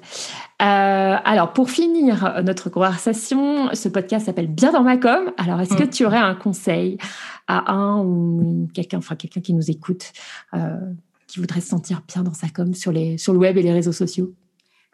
[0.62, 5.32] Euh, alors, pour finir notre conversation, ce podcast s'appelle Bien dans ma com.
[5.38, 5.90] Alors, est-ce que Mm.
[5.90, 7.00] tu aurais un conseil
[7.48, 10.14] à un ou quelqu'un, enfin quelqu'un qui nous écoute,
[10.54, 10.78] euh,
[11.26, 13.74] qui voudrait se sentir bien dans sa com sur, les, sur le web et les
[13.74, 14.32] réseaux sociaux?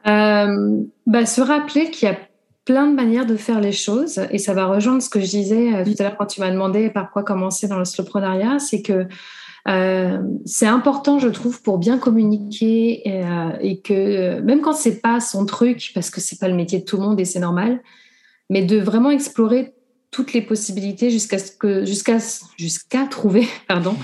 [0.05, 2.17] Bah, se rappeler qu'il y a
[2.65, 4.21] plein de manières de faire les choses.
[4.31, 6.51] Et ça va rejoindre ce que je disais euh, tout à l'heure quand tu m'as
[6.51, 9.07] demandé par quoi commencer dans le slowpreneuriat, c'est que
[9.67, 15.19] Euh, c'est important, je trouve, pour bien communiquer euh, et que même quand c'est pas
[15.19, 17.79] son truc, parce que c'est pas le métier de tout le monde et c'est normal,
[18.49, 19.75] mais de vraiment explorer
[20.11, 22.17] toutes les possibilités jusqu'à ce que jusqu'à
[22.57, 23.95] jusqu'à trouver pardon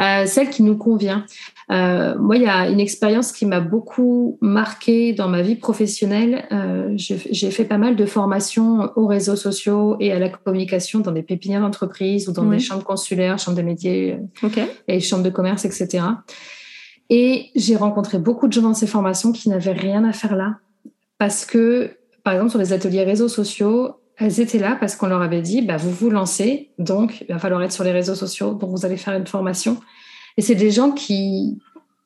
[0.00, 1.24] euh, celle qui nous convient.
[1.70, 6.46] Euh, moi, il y a une expérience qui m'a beaucoup marquée dans ma vie professionnelle.
[6.52, 11.12] Euh, j'ai fait pas mal de formations aux réseaux sociaux et à la communication dans
[11.12, 14.18] des pépinières d'entreprise ou dans des chambres consulaires, chambres de métiers
[14.88, 16.04] et chambres de commerce, etc.
[17.08, 20.58] Et j'ai rencontré beaucoup de gens dans ces formations qui n'avaient rien à faire là
[21.18, 21.92] parce que,
[22.24, 25.62] par exemple, sur les ateliers réseaux sociaux, elles étaient là parce qu'on leur avait dit,
[25.62, 28.86] bah, vous vous lancez, donc il va falloir être sur les réseaux sociaux, donc vous
[28.86, 29.78] allez faire une formation.
[30.36, 31.58] Et c'est des gens qui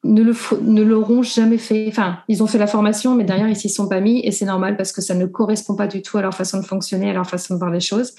[0.05, 1.87] ne le ne l'auront jamais fait.
[1.89, 4.45] Enfin, ils ont fait la formation, mais derrière ils s'y sont pas mis, et c'est
[4.47, 7.13] normal parce que ça ne correspond pas du tout à leur façon de fonctionner, à
[7.13, 8.15] leur façon de voir les choses.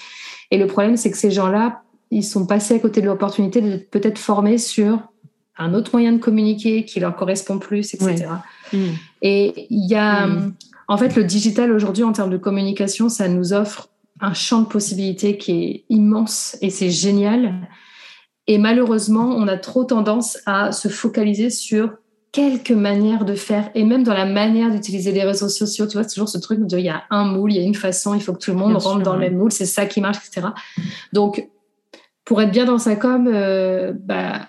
[0.50, 3.76] Et le problème, c'est que ces gens-là, ils sont passés à côté de l'opportunité de
[3.76, 5.00] peut-être former sur
[5.56, 8.26] un autre moyen de communiquer qui leur correspond plus, etc.
[9.22, 10.54] Et il y a mmh.
[10.90, 14.66] En fait, le digital aujourd'hui, en termes de communication, ça nous offre un champ de
[14.66, 17.68] possibilités qui est immense et c'est génial.
[18.48, 21.92] Et malheureusement, on a trop tendance à se focaliser sur
[22.32, 25.86] quelques manières de faire et même dans la manière d'utiliser les réseaux sociaux.
[25.86, 27.64] Tu vois, c'est toujours ce truc de il y a un moule, il y a
[27.64, 29.86] une façon, il faut que tout le monde rentre dans le même moule, c'est ça
[29.86, 30.48] qui marche, etc.
[31.12, 31.48] Donc,
[32.24, 34.40] pour être bien dans sa com, euh, bah,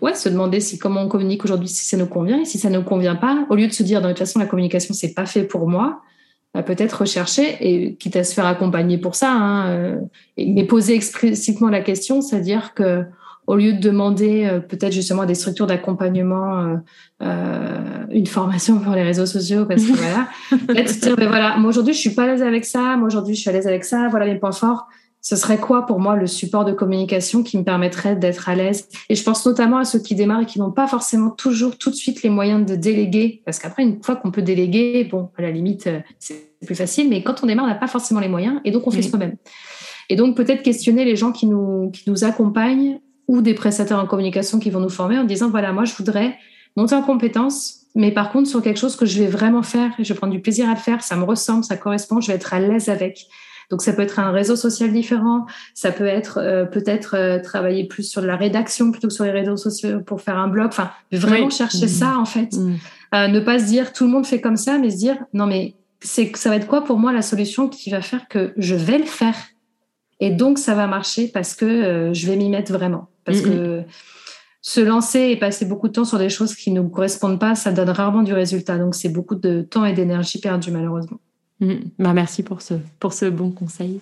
[0.00, 2.70] ouais, se demander si comment on communique aujourd'hui, si ça nous convient et si ça
[2.70, 5.14] ne nous convient pas, au lieu de se dire, de toute façon, la communication, c'est
[5.14, 6.02] pas fait pour moi,
[6.54, 9.96] bah, peut-être rechercher et quitte à se faire accompagner pour ça, hein, euh,
[10.38, 13.04] mais poser explicitement la question, c'est-à-dire que
[13.46, 16.76] au lieu de demander euh, peut-être justement à des structures d'accompagnement euh,
[17.22, 17.78] euh
[18.10, 20.28] une formation pour les réseaux sociaux, parce que voilà,
[20.66, 23.34] peut-être dire, ben voilà, moi aujourd'hui je suis pas à l'aise avec ça, moi aujourd'hui
[23.34, 24.88] je suis à l'aise avec ça, voilà mes points forts
[25.20, 28.88] ce serait quoi pour moi le support de communication qui me permettrait d'être à l'aise?
[29.08, 31.90] Et je pense notamment à ceux qui démarrent et qui n'ont pas forcément toujours tout
[31.90, 35.42] de suite les moyens de déléguer, parce qu'après, une fois qu'on peut déléguer, bon, à
[35.42, 38.28] la limite, euh, c'est plus facile, mais quand on démarre, on n'a pas forcément les
[38.28, 39.36] moyens, et donc on fait soi-même.
[40.08, 44.06] Et donc peut-être questionner les gens qui nous, qui nous accompagnent ou des prestataires en
[44.06, 46.36] communication qui vont nous former en disant, voilà, moi, je voudrais
[46.76, 50.04] monter en compétence, mais par contre, sur quelque chose que je vais vraiment faire, je
[50.04, 52.54] vais prendre du plaisir à le faire, ça me ressemble, ça correspond, je vais être
[52.54, 53.26] à l'aise avec.
[53.70, 57.84] Donc ça peut être un réseau social différent, ça peut être euh, peut-être euh, travailler
[57.84, 60.68] plus sur de la rédaction plutôt que sur les réseaux sociaux pour faire un blog.
[60.68, 61.88] Enfin, vraiment chercher mmh.
[61.88, 62.56] ça en fait.
[62.56, 62.76] Mmh.
[63.14, 65.46] Euh, ne pas se dire tout le monde fait comme ça, mais se dire non
[65.46, 68.74] mais c'est ça va être quoi pour moi la solution qui va faire que je
[68.74, 69.36] vais le faire?
[70.20, 73.82] Et donc ça va marcher parce que je vais m'y mettre vraiment parce mmh, que
[74.62, 77.54] se lancer et passer beaucoup de temps sur des choses qui ne nous correspondent pas,
[77.54, 78.78] ça donne rarement du résultat.
[78.78, 81.20] Donc c'est beaucoup de temps et d'énergie perdu malheureusement.
[81.60, 81.74] Mm.
[81.98, 84.00] Bah, merci pour ce, pour ce bon conseil.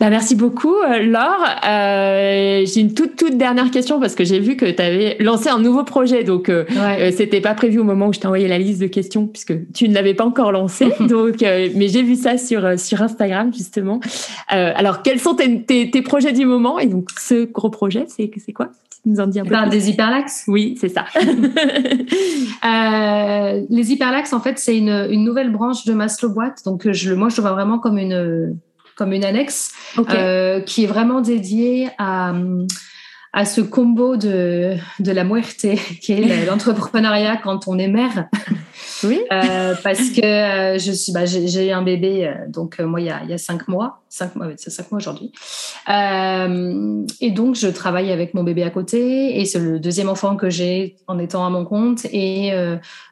[0.00, 1.44] Bah, merci beaucoup, euh, Laure.
[1.64, 5.48] Euh, j'ai une toute, toute dernière question parce que j'ai vu que tu avais lancé
[5.48, 6.24] un nouveau projet.
[6.24, 8.88] Donc, euh, euh, c'était pas prévu au moment où je t'ai envoyé la liste de
[8.88, 10.88] questions puisque tu ne l'avais pas encore lancé.
[11.00, 14.00] donc, mais j'ai vu ça sur, sur Instagram, justement.
[14.48, 16.80] alors, quels sont tes, tes, tes, projets du moment?
[16.80, 18.70] Et donc, ce gros projet, c'est quoi?
[19.04, 20.44] Nous en dire des hyperlaxes?
[20.46, 21.04] Oui, c'est ça.
[22.64, 26.64] euh, les hyperlaxes, en fait, c'est une, une, nouvelle branche de Maslow Boîte.
[26.64, 28.56] Donc, je, moi, je le vois vraiment comme une,
[28.96, 32.34] comme une annexe euh, qui est vraiment dédiée à,
[33.32, 35.66] à ce combo de, de la muerte,
[36.00, 38.28] qui est l'entrepreneuriat quand on est mère.
[39.04, 39.20] Oui.
[39.32, 43.06] Euh, parce que euh, je suis, bah, j'ai eu un bébé, euh, donc moi il
[43.06, 45.32] y a, cinq mois, cinq mois, c'est cinq mois aujourd'hui.
[45.88, 50.50] et donc je travaille avec mon bébé à côté, et c'est le deuxième enfant que
[50.50, 52.06] j'ai en étant à mon compte.
[52.12, 52.52] Et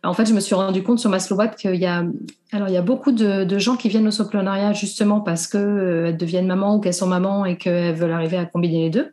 [0.03, 2.05] en fait, je me suis rendu compte sur ma Slovaque qu'il y a,
[2.53, 6.16] alors il y a beaucoup de, gens qui viennent au soloprenariat justement parce que elles
[6.16, 9.12] deviennent maman ou qu'elles sont maman et qu'elles veulent arriver à combiner les deux.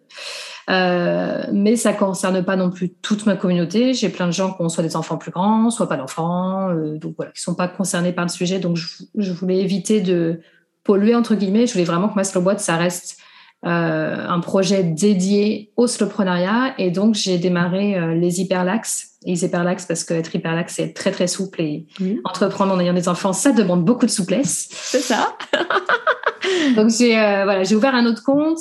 [0.69, 3.93] Euh, mais ça concerne pas non plus toute ma communauté.
[3.93, 6.97] J'ai plein de gens qui ont soit des enfants plus grands, soit pas d'enfants, euh,
[6.97, 8.59] donc voilà, qui sont pas concernés par le sujet.
[8.59, 10.41] Donc je, je, voulais éviter de
[10.83, 11.65] polluer entre guillemets.
[11.65, 13.19] Je voulais vraiment que ma slow boîte ça reste
[13.65, 19.17] euh, un projet dédié au slowprenariat et donc j'ai démarré euh, les hyperlax.
[19.25, 21.85] Les hyperlax parce que être hyperlax c'est être très très souple et
[22.23, 24.69] entreprendre en ayant des enfants ça demande beaucoup de souplesse.
[24.71, 25.35] C'est ça.
[26.75, 28.59] donc j'ai euh, voilà j'ai ouvert un autre compte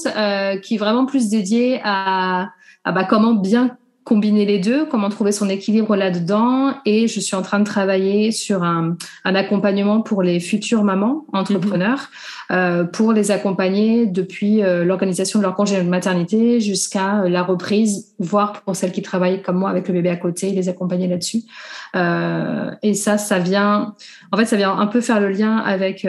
[0.62, 2.50] qui est vraiment plus dédié à,
[2.84, 3.76] à bah, comment bien
[4.08, 6.72] combiner les deux, comment trouver son équilibre là-dedans.
[6.86, 11.26] Et je suis en train de travailler sur un, un accompagnement pour les futures mamans
[11.34, 12.08] entrepreneurs,
[12.48, 12.56] mhm.
[12.56, 17.42] euh, pour les accompagner depuis euh, l'organisation de leur congé de maternité jusqu'à euh, la
[17.42, 21.06] reprise, voire pour celles qui travaillent comme moi avec le bébé à côté, les accompagner
[21.06, 21.42] là-dessus.
[21.94, 23.94] Euh, et ça, ça vient,
[24.32, 26.06] en fait, ça vient un peu faire le lien avec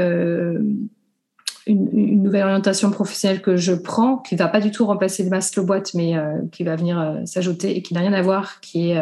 [1.67, 5.29] une, nouvelle orientation professionnelle que je prends, qui ne va pas du tout remplacer le
[5.29, 6.13] master boîte, mais
[6.51, 9.01] qui va venir s'ajouter et qui n'a rien à voir, qui est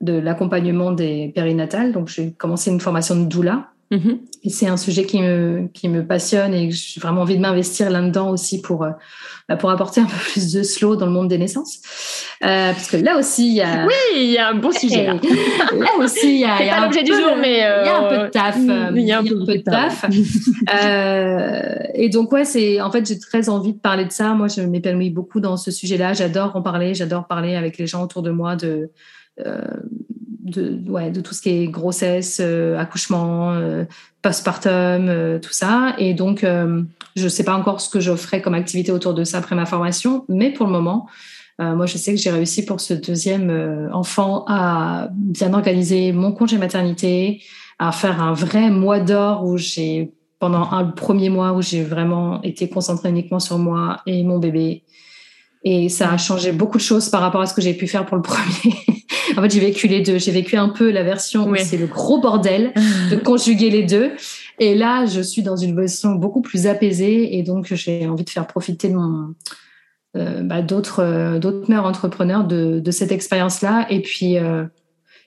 [0.00, 1.92] de l'accompagnement des périnatales.
[1.92, 3.68] Donc, j'ai commencé une formation de doula.
[3.90, 4.18] Mm-hmm.
[4.44, 7.90] Et c'est un sujet qui me, qui me passionne et j'ai vraiment envie de m'investir
[7.90, 8.90] là-dedans aussi pour, euh,
[9.48, 11.80] bah, pour apporter un peu plus de slow dans le monde des naissances.
[12.44, 13.86] Euh, parce que là aussi, il y a.
[13.90, 15.06] Oui, il y a un bon sujet.
[15.06, 15.14] Là,
[15.76, 16.60] là aussi, il y a.
[16.60, 17.58] Il y a l'objet du jour, mais.
[17.58, 18.56] Il y a un peu de taf.
[18.94, 20.04] Il y a un peu, de taf.
[20.84, 22.80] euh, et donc, ouais, c'est.
[22.80, 24.34] En fait, j'ai très envie de parler de ça.
[24.34, 26.12] Moi, je m'épanouis beaucoup dans ce sujet-là.
[26.12, 26.94] J'adore en parler.
[26.94, 28.90] J'adore parler avec les gens autour de moi de
[29.46, 29.60] euh,
[30.42, 33.84] de, ouais, de tout ce qui est grossesse, euh, accouchement, euh,
[34.22, 35.94] postpartum, tout ça.
[35.98, 39.38] Et donc, je ne sais pas encore ce que je comme activité autour de ça
[39.38, 41.08] après ma formation, mais pour le moment,
[41.58, 46.58] moi, je sais que j'ai réussi pour ce deuxième enfant à bien organiser mon congé
[46.58, 47.42] maternité,
[47.78, 52.42] à faire un vrai mois d'or où j'ai, pendant un premier mois, où j'ai vraiment
[52.42, 54.84] été concentrée uniquement sur moi et mon bébé.
[55.64, 58.06] Et ça a changé beaucoup de choses par rapport à ce que j'ai pu faire
[58.06, 58.74] pour le premier.
[59.36, 60.18] En fait, j'ai vécu les deux.
[60.18, 62.72] J'ai vécu un peu la version où c'est le gros bordel
[63.10, 64.12] de conjuguer les deux.
[64.58, 68.30] Et là, je suis dans une version beaucoup plus apaisée et donc j'ai envie de
[68.30, 69.34] faire profiter de mon,
[70.16, 73.86] euh, bah, d'autres euh, d'autres mères entrepreneurs de, de cette expérience-là.
[73.90, 74.64] Et puis euh,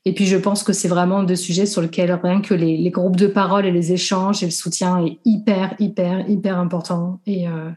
[0.05, 2.89] et puis je pense que c'est vraiment deux sujets sur lesquels rien que les, les,
[2.89, 7.19] groupes de parole et les échanges et le soutien est hyper hyper hyper important.
[7.25, 7.69] Et euh,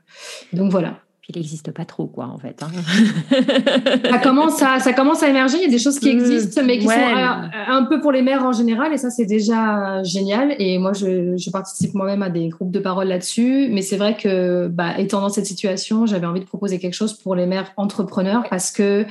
[0.53, 2.63] donc voilà il n'existe pas trop, quoi, en fait.
[2.63, 2.69] Hein.
[4.11, 5.57] ça, commence à, ça commence à émerger.
[5.57, 6.19] Il y a des choses qui mmh.
[6.19, 8.93] existent, mais qui sont un, peu pour les mères en général.
[8.93, 10.55] Et ça, c'est déjà génial.
[10.61, 13.69] Et moi, je, je participe moi-même à des groupes de parole là-dessus.
[13.73, 17.15] Mais c'est vrai que, bah, étant dans cette situation, j'avais envie de proposer quelque chose
[17.15, 19.05] pour les mères entrepreneurs parce que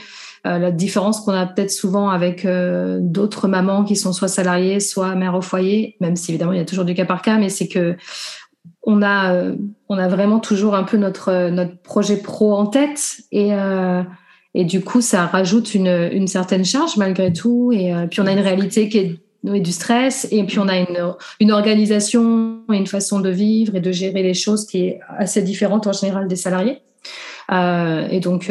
[0.46, 4.80] euh, la différence qu'on a peut-être souvent avec euh, d'autres mamans qui sont soit salariées,
[4.80, 7.38] soit mères au foyer, même si évidemment il y a toujours du cas par cas,
[7.38, 7.96] mais c'est que
[8.86, 9.56] on a, euh,
[9.90, 14.04] on a vraiment toujours un peu notre, euh, notre projet pro en tête et, euh,
[14.54, 17.72] et du coup, ça rajoute une, une certaine charge malgré tout.
[17.74, 21.14] Et puis, on a une réalité qui est du stress et puis on a une,
[21.42, 25.42] une organisation et une façon de vivre et de gérer les choses qui est assez
[25.42, 26.80] différente en général des salariés.
[27.52, 28.50] Et donc,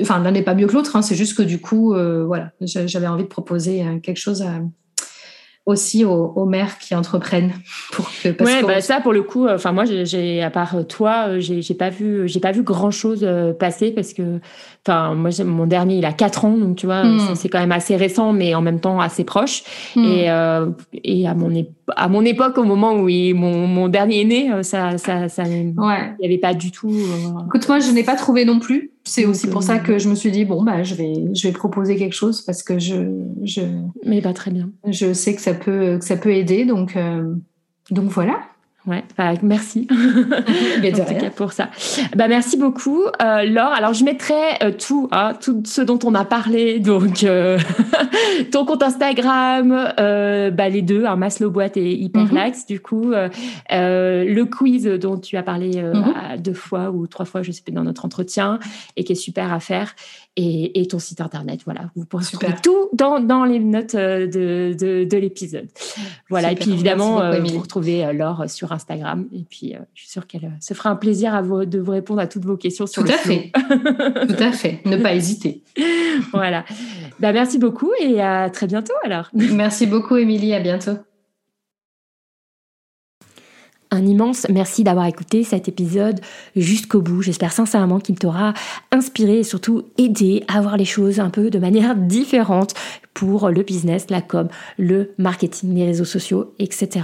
[0.00, 0.96] enfin, l'un n'est pas mieux que l'autre.
[0.96, 1.94] Hein, c'est juste que du coup,
[2.26, 4.62] voilà, j'avais envie de proposer quelque chose à,
[5.66, 7.52] aussi aux, aux, mères qui entreprennent
[7.92, 11.26] pour que parce ouais bah ça pour le coup enfin moi j'ai à part toi
[11.28, 14.40] euh, j'ai j'ai pas vu j'ai pas vu grand chose euh, passer parce que
[14.86, 17.34] enfin moi mon dernier il a 4 ans donc tu vois hmm.
[17.34, 19.62] c'est quand même assez récent mais en même temps assez proche
[19.96, 20.04] hmm.
[20.04, 20.66] et euh,
[21.04, 21.52] et à mon
[21.94, 25.74] à mon époque au moment où mon, mon dernier est né ça ça ça il
[26.20, 26.92] y avait pas du tout
[27.46, 30.14] écoute moi je n'ai pas trouvé non plus c'est aussi pour ça que je me
[30.14, 32.94] suis dit bon bah je vais je vais proposer quelque chose parce que je
[33.42, 33.62] je
[34.06, 34.70] mais pas très bien.
[34.86, 37.34] Je sais que ça peut que ça peut aider donc euh,
[37.90, 38.40] donc voilà.
[38.90, 39.86] Ouais, bah, merci.
[40.90, 41.68] En tout cas pour ça.
[42.16, 43.72] Bah merci beaucoup, euh, Laure.
[43.72, 47.58] Alors je mettrai euh, tout, hein, tout ce dont on a parlé, donc euh,
[48.52, 53.12] ton compte Instagram, euh, bah, les deux, hein, Maslow Boîte et Hyperlax, mm du coup,
[53.12, 53.28] euh,
[53.70, 57.72] le quiz dont tu as parlé mm deux fois ou trois fois, je sais pas,
[57.72, 58.58] dans notre entretien,
[58.96, 59.94] et qui est super à faire
[60.40, 61.60] et, ton site internet.
[61.64, 65.68] Voilà, vous pourrez trouver tout dans, dans les notes euh, de, de, de l'épisode.
[66.28, 69.26] Voilà, et puis évidemment, euh, vous retrouvez euh, Laure sur Instagram.
[69.32, 72.20] Et puis, je suis sûre qu'elle se fera un plaisir à vous, de vous répondre
[72.20, 73.52] à toutes vos questions sur tout à fait.
[74.28, 74.80] tout à fait.
[74.84, 75.62] Ne pas hésiter.
[76.32, 76.64] voilà.
[77.18, 79.30] Bah, merci beaucoup et à très bientôt alors.
[79.34, 80.54] Merci beaucoup, Émilie.
[80.54, 80.92] À bientôt.
[83.92, 86.20] Un immense merci d'avoir écouté cet épisode
[86.54, 87.22] jusqu'au bout.
[87.22, 88.54] J'espère sincèrement qu'il t'aura
[88.92, 92.74] inspiré et surtout aidé à voir les choses un peu de manière différente
[93.14, 97.00] pour le business, la com, le marketing, les réseaux sociaux, etc.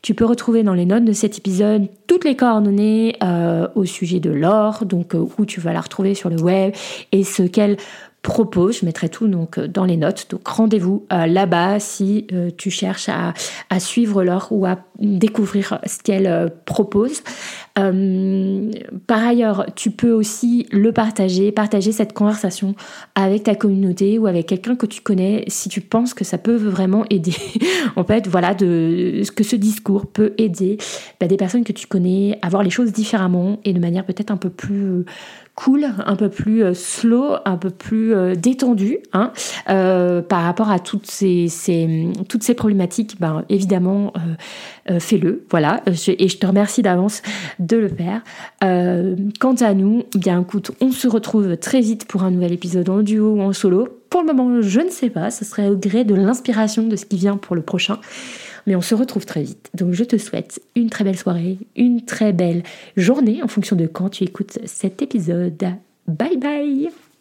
[0.00, 4.18] Tu peux retrouver dans les notes de cet épisode toutes les coordonnées euh, au sujet
[4.18, 6.72] de l'or, donc euh, où tu vas la retrouver sur le web
[7.12, 7.76] et ce qu'elle
[8.22, 8.78] propose.
[8.80, 10.26] Je mettrai tout donc euh, dans les notes.
[10.30, 13.34] Donc rendez-vous euh, là-bas si euh, tu cherches à,
[13.68, 17.22] à suivre l'or ou à découvrir ce qu'elle propose.
[17.74, 22.74] Par ailleurs, tu peux aussi le partager, partager cette conversation
[23.14, 26.56] avec ta communauté ou avec quelqu'un que tu connais si tu penses que ça peut
[26.56, 27.34] vraiment aider.
[27.96, 30.78] en fait, voilà, de, que ce discours peut aider
[31.20, 34.30] bah, des personnes que tu connais à voir les choses différemment et de manière peut-être
[34.30, 35.04] un peu plus
[35.54, 39.32] cool, un peu plus euh, slow, un peu plus euh, détendu hein,
[39.68, 41.48] euh, par rapport à toutes ces,
[42.28, 43.16] toutes ces problématiques.
[43.20, 44.12] Ben, évidemment,
[44.98, 45.82] fais-le, voilà.
[45.86, 47.22] et je te remercie d'avance
[47.66, 48.22] de le faire.
[49.40, 53.02] quant à nous, bien écoute, on se retrouve très vite pour un nouvel épisode en
[53.02, 53.88] duo ou en solo.
[54.10, 57.06] Pour le moment, je ne sais pas, ce serait au gré de l'inspiration de ce
[57.06, 57.98] qui vient pour le prochain.
[58.66, 59.70] Mais on se retrouve très vite.
[59.74, 62.62] Donc je te souhaite une très belle soirée, une très belle
[62.96, 65.64] journée en fonction de quand tu écoutes cet épisode.
[66.06, 67.11] Bye bye